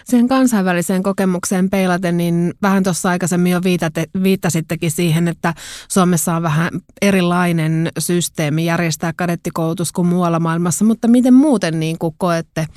Sen 0.06 0.28
kansainväliseen 0.28 1.04
kokemukseen 1.04 1.70
peilaten, 1.70 2.18
niin 2.18 2.54
vähän 2.62 2.84
tuossa 2.84 3.10
aikaisemmin 3.10 3.52
jo 3.52 3.64
viitate, 3.64 4.06
viittasittekin 4.24 4.92
siihen, 4.92 5.28
että 5.28 5.54
Suomessa 5.88 6.36
on 6.36 6.44
vähän 6.44 6.70
erilainen 7.02 7.90
systeemi 8.00 8.66
järjestää 8.66 9.14
kadettikoulutus 9.16 9.92
kuin 9.92 10.08
muualla 10.08 10.40
maailmassa, 10.40 10.86
mutta 10.86 11.08
miten 11.08 11.34
muuten 11.34 11.80
niin 11.80 11.98
kuin 12.00 12.16
koette 12.18 12.68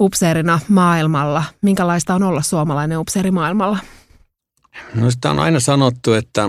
upseerina 0.00 0.60
maailmalla? 0.68 1.44
Minkälaista 1.62 2.14
on 2.14 2.22
olla 2.22 2.42
suomalainen 2.42 2.98
upseeri 2.98 3.30
maailmalla? 3.30 3.78
No 4.94 5.10
sitä 5.10 5.30
on 5.30 5.38
aina 5.38 5.60
sanottu, 5.60 6.12
että 6.12 6.48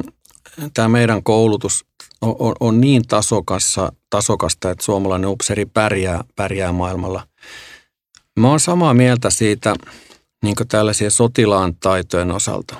tämä 0.74 0.88
meidän 0.88 1.24
koulutus 1.24 1.86
on, 2.22 2.36
on, 2.40 2.56
on 2.60 2.82
niin 2.82 3.08
tasokassa, 3.08 3.92
tasokasta, 4.10 4.72
että 4.72 4.86
suomalainen 4.86 5.30
upseeri 5.30 5.66
pärjää, 5.66 6.24
pärjää 6.36 6.72
maailmalla– 6.72 7.28
Mä 8.40 8.50
oon 8.50 8.60
samaa 8.60 8.94
mieltä 8.94 9.30
siitä 9.30 9.76
niin 10.44 10.56
tällaisia 10.68 11.10
sotilaan 11.10 11.76
taitojen 11.76 12.32
osalta. 12.32 12.76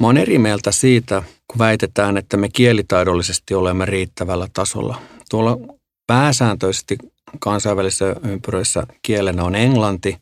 Mä 0.00 0.06
oon 0.06 0.16
eri 0.16 0.38
mieltä 0.38 0.72
siitä, 0.72 1.22
kun 1.48 1.58
väitetään, 1.58 2.16
että 2.16 2.36
me 2.36 2.48
kielitaidollisesti 2.48 3.54
olemme 3.54 3.84
riittävällä 3.84 4.48
tasolla. 4.52 4.98
Tuolla 5.30 5.58
pääsääntöisesti 6.06 6.98
kansainvälisissä 7.38 8.16
ympyröissä 8.28 8.86
kielenä 9.02 9.44
on 9.44 9.54
englanti. 9.54 10.16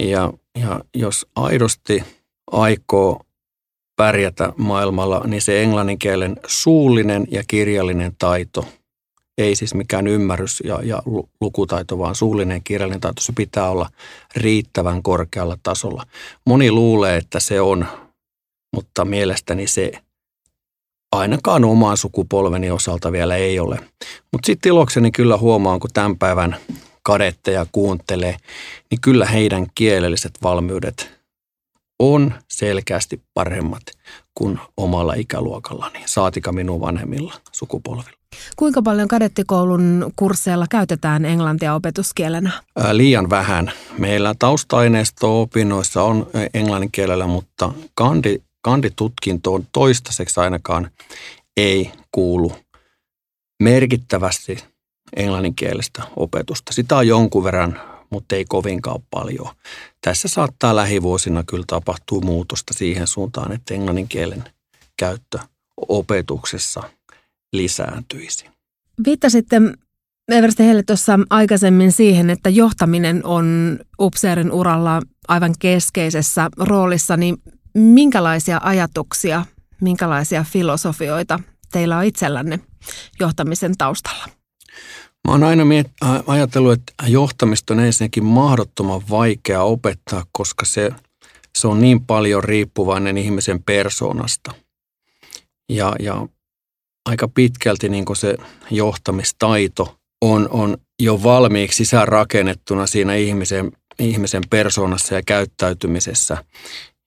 Ja, 0.00 0.32
ja 0.58 0.80
jos 0.94 1.26
aidosti 1.36 2.04
aikoo 2.52 3.20
pärjätä 3.96 4.52
maailmalla, 4.56 5.22
niin 5.26 5.42
se 5.42 5.62
englannin 5.62 5.98
kielen 5.98 6.36
suullinen 6.46 7.26
ja 7.30 7.42
kirjallinen 7.48 8.12
taito– 8.18 8.66
ei 9.38 9.56
siis 9.56 9.74
mikään 9.74 10.06
ymmärrys 10.06 10.62
ja, 10.64 10.80
ja 10.82 11.02
lukutaito, 11.40 11.98
vaan 11.98 12.14
suullinen 12.14 12.62
kirjallinen 12.64 13.00
taito, 13.00 13.22
se 13.22 13.32
pitää 13.36 13.70
olla 13.70 13.88
riittävän 14.36 15.02
korkealla 15.02 15.58
tasolla. 15.62 16.02
Moni 16.46 16.72
luulee, 16.72 17.16
että 17.16 17.40
se 17.40 17.60
on, 17.60 17.86
mutta 18.74 19.04
mielestäni 19.04 19.66
se 19.66 19.92
ainakaan 21.12 21.64
omaan 21.64 21.96
sukupolveni 21.96 22.70
osalta 22.70 23.12
vielä 23.12 23.36
ei 23.36 23.60
ole. 23.60 23.78
Mutta 24.32 24.46
sitten 24.46 24.70
ilokseni 24.70 25.10
kyllä 25.10 25.36
huomaan, 25.36 25.80
kun 25.80 25.90
tämän 25.94 26.18
päivän 26.18 26.56
kadetteja 27.02 27.66
kuuntelee, 27.72 28.36
niin 28.90 29.00
kyllä 29.00 29.26
heidän 29.26 29.66
kielelliset 29.74 30.38
valmiudet 30.42 31.10
on 31.98 32.34
selkeästi 32.48 33.22
paremmat 33.34 33.82
kuin 34.34 34.60
omalla 34.76 35.14
ikäluokallani, 35.14 36.02
saatika 36.06 36.52
minun 36.52 36.80
vanhemmilla 36.80 37.34
sukupolvilla. 37.52 38.23
Kuinka 38.56 38.82
paljon 38.82 39.08
kadettikoulun 39.08 40.12
kursseilla 40.16 40.66
käytetään 40.70 41.24
englantia 41.24 41.74
opetuskielenä? 41.74 42.50
Ää, 42.76 42.96
liian 42.96 43.30
vähän. 43.30 43.72
Meillä 43.98 44.34
tausta-aineisto 44.38 45.42
opinnoissa 45.42 46.02
on 46.02 46.26
englannin 46.54 46.92
kielellä, 46.92 47.26
mutta 47.26 47.72
kandi, 47.94 48.38
kanditutkintoon 48.62 49.66
toistaiseksi 49.72 50.40
ainakaan 50.40 50.90
ei 51.56 51.92
kuulu 52.12 52.52
merkittävästi 53.62 54.64
englanninkielistä 55.16 56.02
opetusta. 56.16 56.72
Sitä 56.72 56.96
on 56.96 57.08
jonkun 57.08 57.44
verran, 57.44 57.80
mutta 58.10 58.36
ei 58.36 58.44
kovinkaan 58.48 59.00
paljon. 59.10 59.48
Tässä 60.00 60.28
saattaa 60.28 60.76
lähivuosina 60.76 61.42
kyllä 61.46 61.64
tapahtua 61.66 62.20
muutosta 62.20 62.74
siihen 62.74 63.06
suuntaan, 63.06 63.52
että 63.52 63.74
englanninkielen 63.74 64.44
käyttö 64.96 65.38
opetuksessa– 65.88 66.82
lisääntyisi. 67.56 68.46
Viittasitte 69.04 69.60
Eversti 70.28 70.62
Helle 70.62 70.82
tuossa 70.82 71.18
aikaisemmin 71.30 71.92
siihen, 71.92 72.30
että 72.30 72.50
johtaminen 72.50 73.26
on 73.26 73.78
upseerin 74.00 74.52
uralla 74.52 75.02
aivan 75.28 75.54
keskeisessä 75.58 76.48
roolissa, 76.58 77.16
niin 77.16 77.36
minkälaisia 77.74 78.60
ajatuksia 78.62 79.44
Minkälaisia 79.80 80.44
filosofioita 80.44 81.40
teillä 81.72 81.98
on 81.98 82.04
itsellänne 82.04 82.60
johtamisen 83.20 83.76
taustalla? 83.78 84.28
Mä 85.28 85.32
oon 85.32 85.42
aina 85.42 85.64
miet- 85.64 85.90
ajatellut, 86.26 86.72
että 86.72 86.92
johtamista 87.06 87.74
on 87.74 87.80
ensinnäkin 87.80 88.24
mahdottoman 88.24 89.02
vaikea 89.10 89.62
opettaa, 89.62 90.24
koska 90.32 90.64
se, 90.64 90.90
se 91.58 91.68
on 91.68 91.80
niin 91.80 92.04
paljon 92.06 92.44
riippuvainen 92.44 93.18
ihmisen 93.18 93.62
persoonasta. 93.62 94.54
Ja, 95.68 95.92
ja 96.00 96.28
aika 97.06 97.28
pitkälti 97.28 97.88
niin 97.88 98.04
se 98.16 98.36
johtamistaito 98.70 99.96
on, 100.22 100.48
on 100.50 100.76
jo 101.02 101.22
valmiiksi 101.22 101.76
sisäänrakennettuna 101.76 102.86
siinä 102.86 103.14
ihmisen, 103.14 103.72
ihmisen 103.98 104.42
persoonassa 104.50 105.14
ja 105.14 105.22
käyttäytymisessä. 105.26 106.44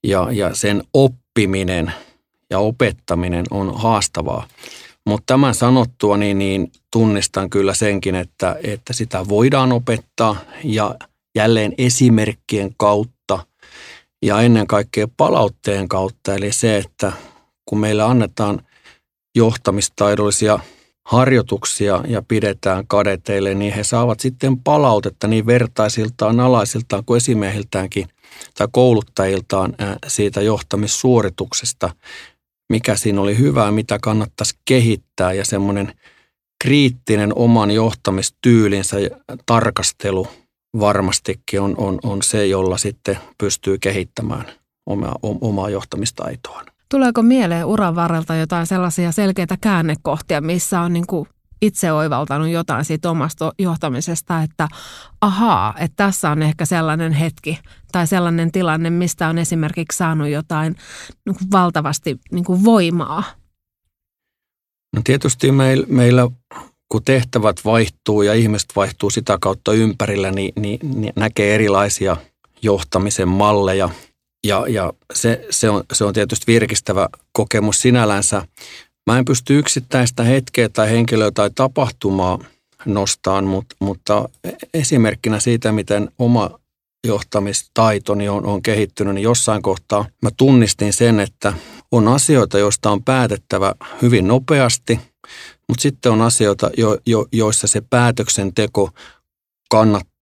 Ja, 0.03 0.27
ja 0.31 0.55
sen 0.55 0.83
oppiminen 0.93 1.93
ja 2.49 2.60
opettaminen 2.60 3.45
on 3.51 3.79
haastavaa. 3.81 4.47
Mutta 5.05 5.23
tämän 5.25 5.55
sanottua 5.55 6.17
niin, 6.17 6.39
niin 6.39 6.71
tunnistan 6.91 7.49
kyllä 7.49 7.73
senkin, 7.73 8.15
että, 8.15 8.55
että 8.63 8.93
sitä 8.93 9.27
voidaan 9.29 9.71
opettaa 9.71 10.36
ja 10.63 10.95
jälleen 11.36 11.73
esimerkkien 11.77 12.71
kautta 12.77 13.39
ja 14.25 14.41
ennen 14.41 14.67
kaikkea 14.67 15.07
palautteen 15.17 15.88
kautta. 15.88 16.36
Eli 16.36 16.51
se, 16.51 16.77
että 16.77 17.12
kun 17.65 17.79
meillä 17.79 18.07
annetaan 18.07 18.66
johtamistaidollisia 19.38 20.60
harjoituksia 21.06 22.04
ja 22.08 22.21
pidetään 22.21 22.88
kadeteille, 22.88 23.54
niin 23.54 23.73
he 23.73 23.84
saavat 23.84 24.19
sitten 24.19 24.60
palautetta 24.60 25.28
niin 25.28 25.45
vertaisiltaan, 25.45 26.39
alaisiltaan 26.39 27.06
kuin 27.06 27.17
esimiehiltäänkin 27.17 28.08
tai 28.58 28.67
kouluttajiltaan 28.71 29.73
siitä 30.08 30.41
johtamissuorituksesta, 30.41 31.89
mikä 32.69 32.95
siinä 32.95 33.21
oli 33.21 33.38
hyvää, 33.38 33.71
mitä 33.71 34.00
kannattaisi 34.02 34.56
kehittää 34.65 35.34
ja 35.34 35.45
semmoinen 35.45 35.93
kriittinen 36.63 37.38
oman 37.38 37.71
johtamistyylinsä 37.71 38.97
tarkastelu 39.45 40.28
varmastikin 40.80 41.62
on, 41.62 41.76
on, 41.78 42.00
on 42.04 42.23
se, 42.23 42.45
jolla 42.47 42.78
sitten 42.78 43.17
pystyy 43.38 43.78
kehittämään 43.78 44.45
omaa, 44.86 45.15
omaa 45.41 45.69
johtamistaitoaan. 45.69 46.65
Tuleeko 46.89 47.21
mieleen 47.21 47.65
uran 47.65 47.95
varrelta 47.95 48.36
jotain 48.36 48.67
sellaisia 48.67 49.12
selkeitä 49.12 49.58
käännekohtia, 49.62 50.41
missä 50.41 50.82
on 50.82 50.93
niin 50.93 51.08
kuin 51.08 51.28
itse 51.62 51.91
oivaltanut 51.91 52.50
jotain 52.50 52.86
siitä 52.86 53.12
omasta 53.12 53.54
johtamisesta, 53.60 54.41
että 54.41 54.67
ahaa, 55.21 55.73
että 55.80 56.04
tässä 56.04 56.30
on 56.30 56.41
ehkä 56.41 56.65
sellainen 56.65 57.13
hetki 57.13 57.60
tai 57.91 58.08
sellainen 58.08 58.52
tilanne, 58.52 58.89
mistä 58.89 59.28
on 59.28 59.38
esimerkiksi 59.38 59.97
saanut 59.97 60.30
jotain 60.30 60.76
niin 61.26 61.36
kuin 61.38 61.52
valtavasti 61.52 62.19
niin 62.32 62.45
kuin 62.45 62.63
voimaa? 62.63 63.23
No 64.95 65.02
tietysti 65.04 65.52
meillä, 65.52 65.88
meillä, 65.89 66.30
kun 66.89 67.04
tehtävät 67.04 67.65
vaihtuu 67.65 68.21
ja 68.21 68.34
ihmiset 68.34 68.69
vaihtuu 68.76 69.10
sitä 69.10 69.38
kautta 69.41 69.73
ympärillä, 69.73 70.32
niin, 70.32 70.54
niin, 70.60 70.80
niin 71.02 71.13
näkee 71.15 71.56
erilaisia 71.56 72.17
johtamisen 72.62 73.28
malleja. 73.28 73.89
Ja, 74.45 74.65
ja 74.69 74.93
se, 75.13 75.45
se, 75.50 75.69
on, 75.69 75.84
se 75.93 76.04
on 76.04 76.13
tietysti 76.13 76.43
virkistävä 76.47 77.10
kokemus 77.32 77.82
sinällänsä. 77.82 78.47
Mä 79.08 79.17
en 79.17 79.26
pysty 79.26 79.60
yksittäistä 79.60 80.23
hetkeä 80.23 80.69
tai 80.69 80.89
henkilöä 80.89 81.32
tai 81.32 81.50
tapahtumaa 81.56 82.39
nostaan, 82.86 83.43
mutta, 83.43 83.76
mutta 83.80 84.30
esimerkkinä 84.73 85.39
siitä, 85.39 85.71
miten 85.71 86.12
oma 86.19 86.60
johtamistaitoni 87.08 88.30
on, 88.30 88.45
on 88.45 88.62
kehittynyt, 88.62 89.13
niin 89.15 89.23
jossain 89.23 89.62
kohtaa 89.62 90.06
mä 90.21 90.30
tunnistin 90.38 90.93
sen, 90.93 91.19
että 91.19 91.54
on 91.91 92.08
asioita, 92.08 92.60
joista 92.60 92.91
on 92.91 93.04
päätettävä 93.04 93.73
hyvin 94.02 94.28
nopeasti, 94.28 95.00
mutta 95.69 95.82
sitten 95.82 96.12
on 96.12 96.21
asioita, 96.21 96.69
jo, 96.78 96.97
jo, 97.06 97.26
joissa 97.32 97.67
se 97.67 97.82
päätöksenteko 97.89 98.89
kannattaa 99.69 100.16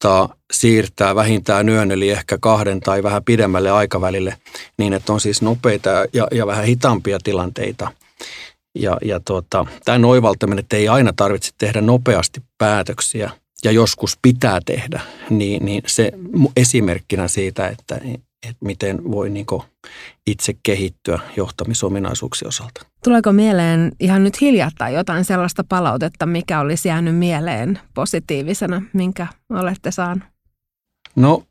siirtää 0.53 1.15
vähintään 1.15 1.69
yön, 1.69 1.91
eli 1.91 2.09
ehkä 2.09 2.37
kahden 2.37 2.79
tai 2.79 3.03
vähän 3.03 3.23
pidemmälle 3.23 3.71
aikavälille, 3.71 4.37
niin 4.77 4.93
että 4.93 5.13
on 5.13 5.19
siis 5.19 5.41
nopeita 5.41 5.89
ja, 6.13 6.27
ja 6.31 6.47
vähän 6.47 6.65
hitaampia 6.65 7.17
tilanteita. 7.23 7.91
Ja, 8.75 8.97
ja 9.01 9.19
tuota, 9.19 9.65
tämä 9.85 10.07
oivaltaminen, 10.07 10.59
että 10.59 10.77
ei 10.77 10.87
aina 10.87 11.13
tarvitse 11.13 11.51
tehdä 11.57 11.81
nopeasti 11.81 12.41
päätöksiä 12.57 13.31
ja 13.63 13.71
joskus 13.71 14.17
pitää 14.21 14.59
tehdä, 14.65 15.01
niin, 15.29 15.65
niin 15.65 15.83
se 15.87 16.11
esimerkkinä 16.55 17.27
siitä, 17.27 17.67
että, 17.67 17.99
että 18.49 18.65
miten 18.65 19.11
voi 19.11 19.29
niin 19.29 19.45
itse 20.27 20.53
kehittyä 20.63 21.19
johtamisominaisuuksien 21.37 22.47
osalta. 22.47 22.85
Tuleeko 23.03 23.31
mieleen 23.31 23.91
ihan 23.99 24.23
nyt 24.23 24.41
hiljattain 24.41 24.93
jotain 24.93 25.25
sellaista 25.25 25.63
palautetta, 25.69 26.25
mikä 26.25 26.59
olisi 26.59 26.87
jäänyt 26.87 27.15
mieleen 27.17 27.79
positiivisena, 27.93 28.81
minkä 28.93 29.27
olette 29.49 29.91
saaneet? 29.91 30.29
No, 31.15 31.43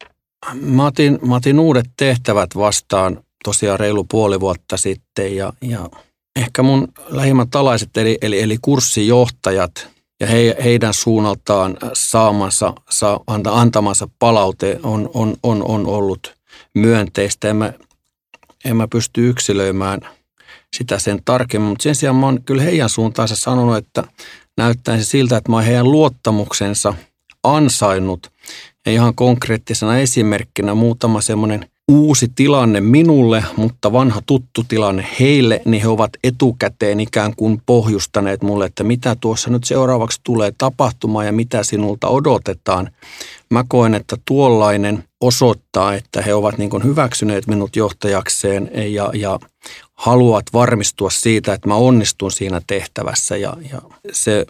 mä 0.61 0.87
otin, 0.87 1.19
mä 1.27 1.35
otin 1.35 1.61
uudet 1.61 1.91
tehtävät 1.97 2.51
vastaan 2.57 3.21
tosiaan 3.45 3.81
reilu 3.81 4.05
puoli 4.05 4.41
vuotta 4.41 4.77
sitten 4.77 5.37
ja, 5.37 5.53
ja 5.61 5.89
ehkä 6.37 6.63
mun 6.63 6.89
lähimmät 7.09 7.55
alaiset 7.55 7.97
eli, 7.97 8.19
eli, 8.23 8.43
eli 8.43 8.59
kurssijohtajat 8.63 9.89
ja 10.21 10.27
he, 10.27 10.57
heidän 10.65 10.95
suunnaltaan 10.95 11.77
saamansa, 11.93 12.73
saa, 12.91 13.21
antamansa 13.51 14.09
palaute 14.19 14.81
on, 14.83 15.11
on, 15.15 15.35
on, 15.43 15.65
on 15.65 15.87
ollut 15.87 16.35
myönteistä. 16.75 17.49
En 17.49 17.57
mä, 17.57 17.73
en 18.65 18.77
mä 18.77 18.89
pysty 18.89 19.29
yksilöimään 19.29 20.01
sitä 20.77 20.99
sen 20.99 21.19
tarkemmin, 21.25 21.69
mutta 21.69 21.83
sen 21.83 21.95
sijaan 21.95 22.17
mä 22.17 22.27
oon 22.27 22.43
kyllä 22.43 22.63
heidän 22.63 22.89
suuntaansa 22.89 23.37
sanonut, 23.37 23.77
että 23.77 24.05
näyttäisi 24.57 25.05
siltä, 25.05 25.37
että 25.37 25.51
mä 25.51 25.57
oon 25.57 25.65
heidän 25.65 25.91
luottamuksensa 25.91 26.95
ansainnut. 27.45 28.33
Ja 28.87 28.93
ihan 28.93 29.15
konkreettisena 29.15 29.99
esimerkkinä 29.99 30.75
muutama 30.75 31.21
semmoinen 31.21 31.71
uusi 31.89 32.33
tilanne 32.35 32.81
minulle, 32.81 33.45
mutta 33.57 33.93
vanha 33.93 34.23
tuttu 34.27 34.65
tilanne 34.69 35.07
heille, 35.21 35.63
niin 35.65 35.83
he 35.83 35.89
ovat 35.89 36.11
etukäteen 36.25 37.01
ikään 37.01 37.37
kuin 37.37 37.63
pohjustaneet 37.67 38.43
mulle, 38.43 38.67
että 38.67 38.85
mitä 38.85 39.17
tuossa 39.21 39.51
nyt 39.51 39.65
seuraavaksi 39.65 40.21
tulee 40.25 40.53
tapahtumaan 40.59 41.27
ja 41.27 41.33
mitä 41.33 41.63
sinulta 41.63 42.09
odotetaan. 42.09 42.91
Mä 43.51 43.65
koen, 43.69 43.95
että 43.95 44.17
tuollainen 44.25 45.05
osoittaa, 45.27 45.95
että 45.95 46.23
he 46.23 46.35
ovat 46.35 46.59
niin 46.59 46.71
kuin 46.71 46.85
hyväksyneet 46.85 47.47
minut 47.47 47.77
johtajakseen 47.77 48.71
ja, 48.93 49.11
ja 49.15 49.39
haluavat 49.95 50.47
varmistua 50.53 51.11
siitä, 51.11 51.53
että 51.53 51.69
mä 51.69 51.75
onnistun 51.75 52.31
siinä 52.31 52.61
tehtävässä 52.67 53.37
ja, 53.37 53.57
ja 53.73 53.83
se 54.13 54.47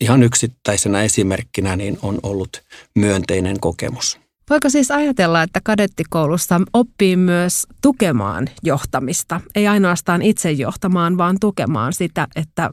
ihan 0.00 0.22
yksittäisenä 0.22 1.02
esimerkkinä 1.02 1.76
niin 1.76 1.98
on 2.02 2.18
ollut 2.22 2.62
myönteinen 2.94 3.60
kokemus. 3.60 4.20
Voiko 4.50 4.70
siis 4.70 4.90
ajatella, 4.90 5.42
että 5.42 5.60
kadettikoulussa 5.64 6.60
oppii 6.72 7.16
myös 7.16 7.66
tukemaan 7.82 8.48
johtamista? 8.62 9.40
Ei 9.54 9.66
ainoastaan 9.66 10.22
itse 10.22 10.52
johtamaan, 10.52 11.18
vaan 11.18 11.36
tukemaan 11.40 11.92
sitä, 11.92 12.28
että 12.36 12.70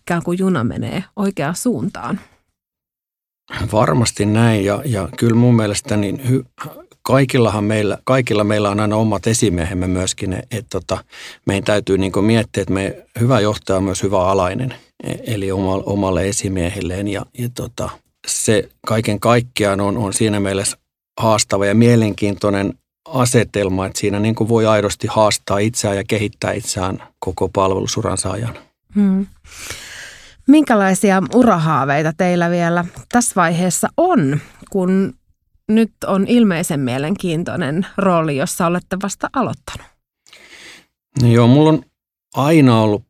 ikään 0.00 0.22
kuin 0.22 0.38
juna 0.38 0.64
menee 0.64 1.04
oikeaan 1.16 1.56
suuntaan. 1.56 2.20
Varmasti 3.72 4.26
näin 4.26 4.64
ja, 4.64 4.82
ja 4.84 5.08
kyllä 5.16 5.34
mun 5.34 5.56
mielestä 5.56 5.96
niin 5.96 6.28
hy, 6.28 6.44
kaikillahan 7.02 7.64
meillä, 7.64 7.98
kaikilla 8.04 8.44
meillä 8.44 8.70
on 8.70 8.80
aina 8.80 8.96
omat 8.96 9.26
esimiehemme 9.26 9.86
myöskin, 9.86 10.32
että 10.32 10.56
et, 10.56 10.66
tota, 10.70 11.04
meidän 11.46 11.64
täytyy 11.64 11.98
niin 11.98 12.12
miettiä, 12.20 12.62
että 12.62 12.74
me, 12.74 13.06
hyvä 13.20 13.40
johtaja 13.40 13.76
on 13.76 13.84
myös 13.84 14.02
hyvä 14.02 14.26
alainen, 14.26 14.74
e, 15.04 15.14
eli 15.34 15.52
omalle, 15.52 15.84
omalle 15.86 16.28
esimiehilleen 16.28 17.08
ja, 17.08 17.26
ja 17.38 17.48
tota, 17.54 17.90
se 18.26 18.68
kaiken 18.86 19.20
kaikkiaan 19.20 19.80
on, 19.80 19.96
on 19.96 20.12
siinä 20.12 20.40
mielessä 20.40 20.76
haastava 21.20 21.66
ja 21.66 21.74
mielenkiintoinen 21.74 22.74
asetelma, 23.08 23.86
että 23.86 23.98
siinä 23.98 24.20
niin 24.20 24.36
voi 24.48 24.66
aidosti 24.66 25.06
haastaa 25.06 25.58
itseään 25.58 25.96
ja 25.96 26.04
kehittää 26.08 26.52
itseään 26.52 27.02
koko 27.18 27.48
palvelusuransa 27.48 28.30
ajan. 28.30 28.58
Hmm. 28.94 29.26
Minkälaisia 30.50 31.22
urahaaveita 31.34 32.12
teillä 32.16 32.50
vielä 32.50 32.84
tässä 33.12 33.32
vaiheessa 33.36 33.88
on, 33.96 34.40
kun 34.70 35.14
nyt 35.68 35.92
on 36.06 36.26
ilmeisen 36.28 36.80
mielenkiintoinen 36.80 37.86
rooli, 37.96 38.36
jossa 38.36 38.66
olette 38.66 38.96
vasta 39.02 39.30
aloittanut? 39.32 39.86
No 41.22 41.28
joo, 41.28 41.46
mulla 41.46 41.68
on 41.68 41.82
aina 42.34 42.80
ollut 42.80 43.02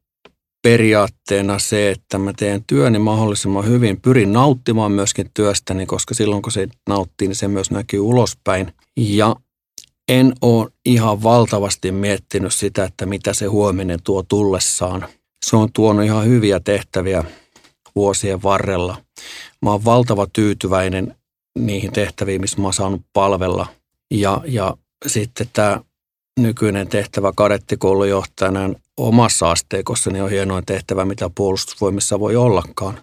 periaatteena 0.62 1.58
se, 1.58 1.90
että 1.90 2.18
mä 2.18 2.32
teen 2.32 2.64
työni 2.66 2.98
mahdollisimman 2.98 3.66
hyvin. 3.66 4.00
Pyrin 4.00 4.32
nauttimaan 4.32 4.92
myöskin 4.92 5.30
työstäni, 5.34 5.86
koska 5.86 6.14
silloin 6.14 6.42
kun 6.42 6.52
se 6.52 6.68
nauttii, 6.88 7.28
niin 7.28 7.36
se 7.36 7.48
myös 7.48 7.70
näkyy 7.70 8.00
ulospäin. 8.00 8.72
Ja 8.96 9.36
en 10.08 10.32
ole 10.42 10.70
ihan 10.84 11.22
valtavasti 11.22 11.92
miettinyt 11.92 12.54
sitä, 12.54 12.84
että 12.84 13.06
mitä 13.06 13.34
se 13.34 13.46
huominen 13.46 13.98
tuo 14.04 14.22
tullessaan. 14.22 15.08
Se 15.46 15.56
on 15.56 15.72
tuonut 15.72 16.04
ihan 16.04 16.26
hyviä 16.26 16.60
tehtäviä 16.60 17.24
vuosien 17.96 18.42
varrella. 18.42 18.96
Mä 19.62 19.70
oon 19.70 19.84
valtava 19.84 20.26
tyytyväinen 20.32 21.16
niihin 21.58 21.92
tehtäviin, 21.92 22.40
missä 22.40 22.58
mä 22.58 22.66
oon 22.66 22.74
saanut 22.74 23.02
palvella. 23.12 23.66
Ja, 24.10 24.40
ja 24.44 24.76
sitten 25.06 25.50
tämä 25.52 25.80
nykyinen 26.40 26.88
tehtävä 26.88 27.32
kadettikoulujohtajana 27.36 28.74
omassa 28.96 29.50
asteikossa 29.50 30.10
niin 30.10 30.22
on 30.22 30.30
hienoin 30.30 30.66
tehtävä, 30.66 31.04
mitä 31.04 31.30
puolustusvoimissa 31.34 32.20
voi 32.20 32.36
ollakaan. 32.36 33.00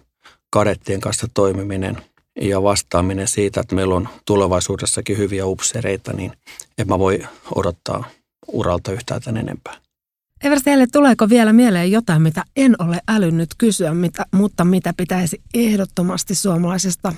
Kadettien 0.50 1.00
kanssa 1.00 1.26
toimiminen 1.34 1.96
ja 2.40 2.62
vastaaminen 2.62 3.28
siitä, 3.28 3.60
että 3.60 3.74
meillä 3.74 3.94
on 3.94 4.08
tulevaisuudessakin 4.26 5.18
hyviä 5.18 5.46
upseereita, 5.46 6.12
niin 6.12 6.32
en 6.78 6.88
mä 6.88 6.98
voi 6.98 7.26
odottaa 7.54 8.04
uralta 8.52 8.92
yhtään 8.92 9.22
tämän 9.22 9.40
enempää. 9.40 9.87
Eversteelle, 10.44 10.86
tuleeko 10.92 11.28
vielä 11.28 11.52
mieleen 11.52 11.92
jotain, 11.92 12.22
mitä 12.22 12.44
en 12.56 12.74
ole 12.78 13.00
älynnyt 13.08 13.50
kysyä, 13.58 13.94
mitä, 13.94 14.26
mutta 14.32 14.64
mitä 14.64 14.94
pitäisi 14.96 15.40
ehdottomasti 15.54 16.34
suomalaisesta 16.34 17.12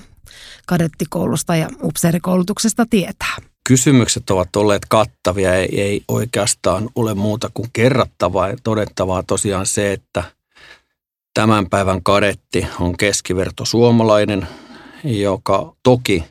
kadettikoulusta 0.65 1.55
ja 1.55 1.69
upseerikoulutuksesta 1.83 2.85
tietää? 2.89 3.35
Kysymykset 3.63 4.29
ovat 4.29 4.55
olleet 4.55 4.85
kattavia, 4.89 5.55
ei, 5.55 5.81
ei 5.81 6.03
oikeastaan 6.07 6.89
ole 6.95 7.13
muuta 7.13 7.49
kuin 7.53 7.69
kerrattavaa 7.73 8.49
ja 8.49 8.57
todettavaa 8.63 9.23
tosiaan 9.23 9.65
se, 9.65 9.93
että 9.93 10.23
tämän 11.33 11.69
päivän 11.69 12.03
kadetti 12.03 12.67
on 12.79 12.97
keskiverto 12.97 13.65
suomalainen, 13.65 14.47
joka 15.03 15.75
toki 15.83 16.23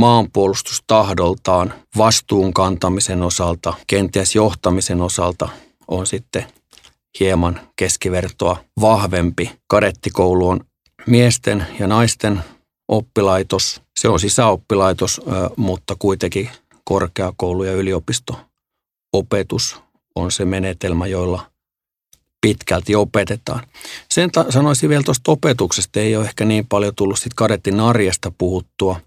maanpuolustustahdoltaan, 0.00 1.74
vastuun 1.96 2.54
kantamisen 2.54 3.22
osalta, 3.22 3.74
kenties 3.86 4.34
johtamisen 4.34 5.00
osalta 5.00 5.48
on 5.90 6.06
sitten 6.06 6.46
hieman 7.20 7.60
keskivertoa 7.76 8.64
vahvempi. 8.80 9.50
Kadettikoulu 9.66 10.48
on 10.48 10.60
miesten 11.06 11.66
ja 11.78 11.86
naisten 11.86 12.40
oppilaitos. 12.88 13.82
Se 14.00 14.08
on 14.08 14.20
sisäoppilaitos, 14.20 15.20
mutta 15.56 15.96
kuitenkin 15.98 16.50
korkeakoulu- 16.84 17.64
ja 17.64 17.72
yliopisto-opetus 17.72 19.80
on 20.14 20.32
se 20.32 20.44
menetelmä, 20.44 21.06
jolla 21.06 21.50
pitkälti 22.40 22.94
opetetaan. 22.94 23.66
Sen 24.10 24.30
ta- 24.30 24.50
sanoisin 24.50 24.88
vielä 24.88 25.02
tuosta 25.02 25.32
opetuksesta, 25.32 26.00
ei 26.00 26.16
ole 26.16 26.24
ehkä 26.24 26.44
niin 26.44 26.66
paljon 26.66 26.94
tullut 26.94 27.18
sitten 27.18 27.36
kadettin 27.36 27.80
arjesta 27.80 28.32
puhuttua. 28.38 29.00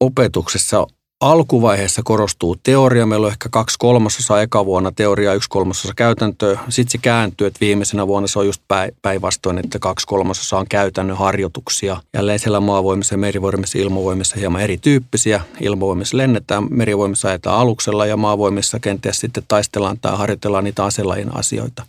Opetuksessa 0.00 0.86
alkuvaiheessa 1.20 2.02
korostuu 2.04 2.56
teoria. 2.62 3.06
Meillä 3.06 3.24
on 3.24 3.32
ehkä 3.32 3.48
kaksi 3.48 3.76
kolmasosaa 3.78 4.42
eka 4.42 4.66
vuonna 4.66 4.92
teoriaa, 4.92 5.34
yksi 5.34 5.48
kolmasosa 5.48 5.94
käytäntöä. 5.94 6.58
Sitten 6.68 6.92
se 6.92 6.98
kääntyy, 6.98 7.46
että 7.46 7.60
viimeisenä 7.60 8.06
vuonna 8.06 8.26
se 8.26 8.38
on 8.38 8.46
just 8.46 8.62
päinvastoin, 9.02 9.58
että 9.58 9.78
kaksi 9.78 10.06
kolmasosaa 10.06 10.60
on 10.60 10.68
käytännön 10.68 11.16
harjoituksia. 11.16 11.96
Jälleen 12.14 12.38
siellä 12.38 12.60
maavoimissa 12.60 13.16
merivoimissa 13.16 13.78
ilmavoimissa 13.78 14.36
hieman 14.38 14.60
erityyppisiä. 14.60 15.40
Ilmavoimissa 15.60 16.16
lennetään, 16.16 16.66
merivoimissa 16.70 17.28
ajetaan 17.28 17.58
aluksella 17.58 18.06
ja 18.06 18.16
maavoimissa 18.16 18.80
kenties 18.80 19.20
sitten 19.20 19.44
taistellaan 19.48 19.98
tai 20.00 20.16
harjoitellaan 20.16 20.64
niitä 20.64 20.84
aselajin 20.84 21.36
asioita. 21.36 21.86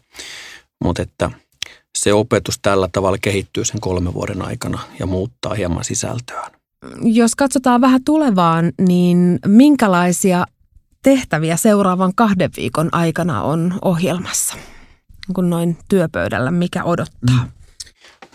Mutta 0.84 1.02
että 1.02 1.32
se 1.98 2.14
opetus 2.14 2.60
tällä 2.62 2.90
tavalla 2.92 3.18
kehittyy 3.22 3.66
sen 3.66 3.82
kolmen 3.82 4.14
vuoden 4.14 4.42
aikana 4.42 4.80
ja 5.00 5.06
muuttaa 5.06 5.54
hieman 5.54 5.84
sisältöään. 5.84 6.59
Jos 7.02 7.36
katsotaan 7.36 7.82
vähän 7.82 8.04
tulevaan, 8.04 8.72
niin 8.82 9.40
minkälaisia 9.46 10.46
tehtäviä 11.04 11.58
seuraavan 11.58 12.12
kahden 12.16 12.50
viikon 12.58 12.90
aikana 12.92 13.42
on 13.42 13.74
ohjelmassa? 13.82 14.56
Kun 15.36 15.50
noin 15.50 15.78
työpöydällä, 15.90 16.52
mikä 16.52 16.84
odottaa? 16.84 17.50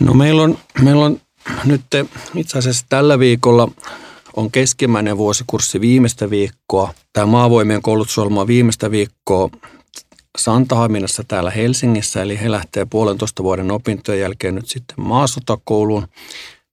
No 0.00 0.14
meillä 0.14 0.42
on, 0.42 0.58
meillä 0.82 1.04
on 1.04 1.20
nyt 1.64 1.82
itse 2.34 2.58
asiassa 2.58 2.86
tällä 2.88 3.18
viikolla 3.18 3.68
on 4.36 4.50
keskimmäinen 4.50 5.18
vuosikurssi 5.18 5.80
viimeistä 5.80 6.30
viikkoa. 6.30 6.94
Tämä 7.12 7.26
maavoimien 7.26 7.82
koulutusohjelma 7.82 8.40
on 8.40 8.46
viimeistä 8.46 8.90
viikkoa 8.90 9.50
Santahaminassa 10.38 11.24
täällä 11.28 11.50
Helsingissä, 11.50 12.22
eli 12.22 12.40
he 12.40 12.50
lähtee 12.50 12.84
puolentoista 12.84 13.42
vuoden 13.42 13.70
opintojen 13.70 14.20
jälkeen 14.20 14.54
nyt 14.54 14.68
sitten 14.68 15.00
maasotakouluun. 15.00 16.06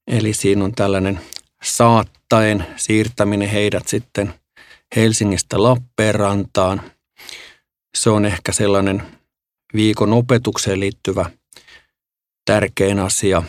Eli 0.07 0.33
siinä 0.33 0.63
on 0.63 0.71
tällainen 0.71 1.19
saattaen 1.63 2.65
siirtäminen 2.75 3.49
heidät 3.49 3.87
sitten 3.87 4.33
Helsingistä 4.95 5.63
Lappeenrantaan. 5.63 6.81
Se 7.97 8.09
on 8.09 8.25
ehkä 8.25 8.51
sellainen 8.51 9.03
viikon 9.73 10.13
opetukseen 10.13 10.79
liittyvä 10.79 11.29
tärkein 12.45 12.99
asia. 12.99 13.43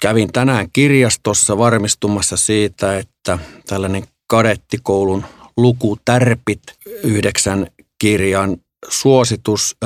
Kävin 0.00 0.32
tänään 0.32 0.68
kirjastossa 0.72 1.58
varmistumassa 1.58 2.36
siitä, 2.36 2.98
että 2.98 3.38
tällainen 3.66 4.04
kadettikoulun 4.26 5.24
lukutärpit 5.56 6.62
yhdeksän 7.02 7.66
kirjan 7.98 8.56
suositus, 8.88 9.76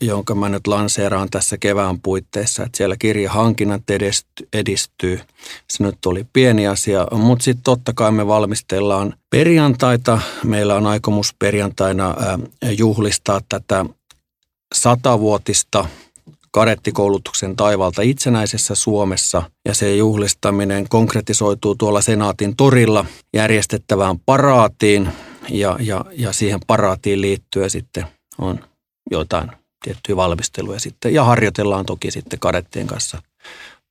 jonka 0.00 0.34
mä 0.34 0.48
nyt 0.48 0.66
lanseeraan 0.66 1.30
tässä 1.30 1.58
kevään 1.58 2.00
puitteissa, 2.00 2.62
että 2.62 2.76
siellä 2.76 2.96
kirjahankinnat 2.96 3.82
edistyy. 4.52 5.20
Se 5.70 5.82
nyt 5.82 6.06
oli 6.06 6.26
pieni 6.32 6.66
asia, 6.66 7.06
mutta 7.12 7.42
sitten 7.42 7.64
totta 7.64 7.92
kai 7.92 8.12
me 8.12 8.26
valmistellaan 8.26 9.14
perjantaita. 9.30 10.20
Meillä 10.44 10.74
on 10.74 10.86
aikomus 10.86 11.34
perjantaina 11.38 12.14
juhlistaa 12.78 13.40
tätä 13.48 13.84
satavuotista 14.74 15.88
kadettikoulutuksen 16.50 17.56
taivalta 17.56 18.02
itsenäisessä 18.02 18.74
Suomessa 18.74 19.42
ja 19.64 19.74
se 19.74 19.96
juhlistaminen 19.96 20.88
konkretisoituu 20.88 21.74
tuolla 21.74 22.00
Senaatin 22.00 22.56
torilla 22.56 23.04
järjestettävään 23.32 24.18
paraatiin 24.18 25.08
ja, 25.50 25.76
ja, 25.80 26.04
ja 26.12 26.32
siihen 26.32 26.60
paraatiin 26.66 27.20
liittyen 27.20 27.70
sitten 27.70 28.06
on 28.38 28.64
jotain 29.10 29.50
tiettyjä 29.84 30.16
valmisteluja 30.16 30.80
sitten. 30.80 31.14
Ja 31.14 31.24
harjoitellaan 31.24 31.86
toki 31.86 32.10
sitten 32.10 32.38
kadettien 32.38 32.86
kanssa 32.86 33.22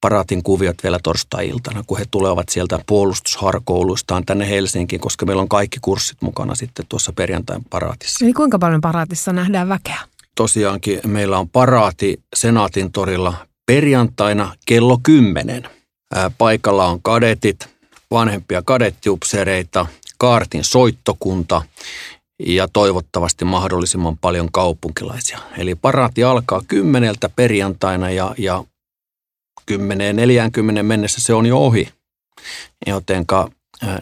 paraatin 0.02 0.44
kuviot 0.44 0.84
vielä 0.84 1.00
torstai-iltana, 1.04 1.84
kun 1.88 1.98
he 1.98 2.06
tulevat 2.12 2.50
sieltä 2.50 2.80
puolustusharkouluistaan 2.88 4.26
tänne 4.26 4.50
Helsinkiin, 4.50 5.00
koska 5.02 5.26
meillä 5.26 5.42
on 5.42 5.50
kaikki 5.50 5.78
kurssit 5.82 6.22
mukana 6.22 6.56
sitten 6.56 6.86
tuossa 6.90 7.14
perjantain 7.14 7.62
paraatissa. 7.70 8.26
Eli 8.26 8.34
kuinka 8.34 8.60
paljon 8.60 8.82
paraatissa 8.82 9.34
nähdään 9.34 9.70
väkeä? 9.70 10.00
Tosiaankin 10.36 11.00
meillä 11.08 11.40
on 11.40 11.50
paraati 11.50 12.20
Senaatin 12.36 12.92
torilla 12.92 13.34
perjantaina 13.66 14.56
kello 14.66 15.00
10. 15.04 15.70
Paikalla 16.38 16.86
on 16.86 17.02
kadetit, 17.02 17.70
vanhempia 18.12 18.62
kadettiupseereita, 18.62 19.86
kaartin 20.18 20.64
soittokunta 20.64 21.62
ja 22.40 22.68
toivottavasti 22.68 23.46
mahdollisimman 23.46 24.18
paljon 24.18 24.52
kaupunkilaisia. 24.52 25.40
Eli 25.58 25.76
paraati 25.76 26.24
alkaa 26.24 26.62
kymmeneltä 26.68 27.30
perjantaina 27.30 28.10
ja, 28.10 28.36
ja 28.38 28.64
10-40 29.72 29.76
mennessä 30.84 31.22
se 31.22 31.34
on 31.34 31.46
jo 31.46 31.58
ohi. 31.58 31.90
Jotenka 32.88 33.52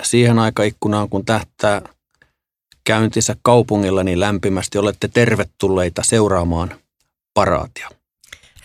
siihen 0.04 0.40
aikaikkunaan, 0.40 1.10
kun 1.10 1.26
tähtää 1.26 1.82
käyntinsä 2.84 3.36
kaupungilla, 3.42 4.04
niin 4.04 4.20
lämpimästi 4.20 4.78
olette 4.78 5.08
tervetulleita 5.08 6.04
seuraamaan 6.04 6.72
paraatia. 7.34 7.90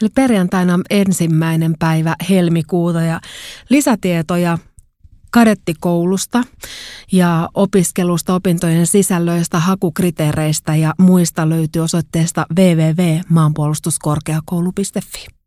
Eli 0.02 0.10
perjantaina 0.14 0.78
ensimmäinen 0.90 1.74
päivä 1.78 2.16
helmikuuta 2.30 3.02
ja 3.02 3.20
lisätietoja 3.68 4.58
kadettikoulusta 5.30 6.44
ja 7.12 7.48
opiskelusta, 7.54 8.34
opintojen 8.34 8.86
sisällöistä, 8.86 9.58
hakukriteereistä 9.58 10.76
ja 10.76 10.94
muista 10.98 11.48
löytyy 11.48 11.82
osoitteesta 11.82 12.46
www.maanpuolustuskorkeakoulu.fi. 12.56 15.37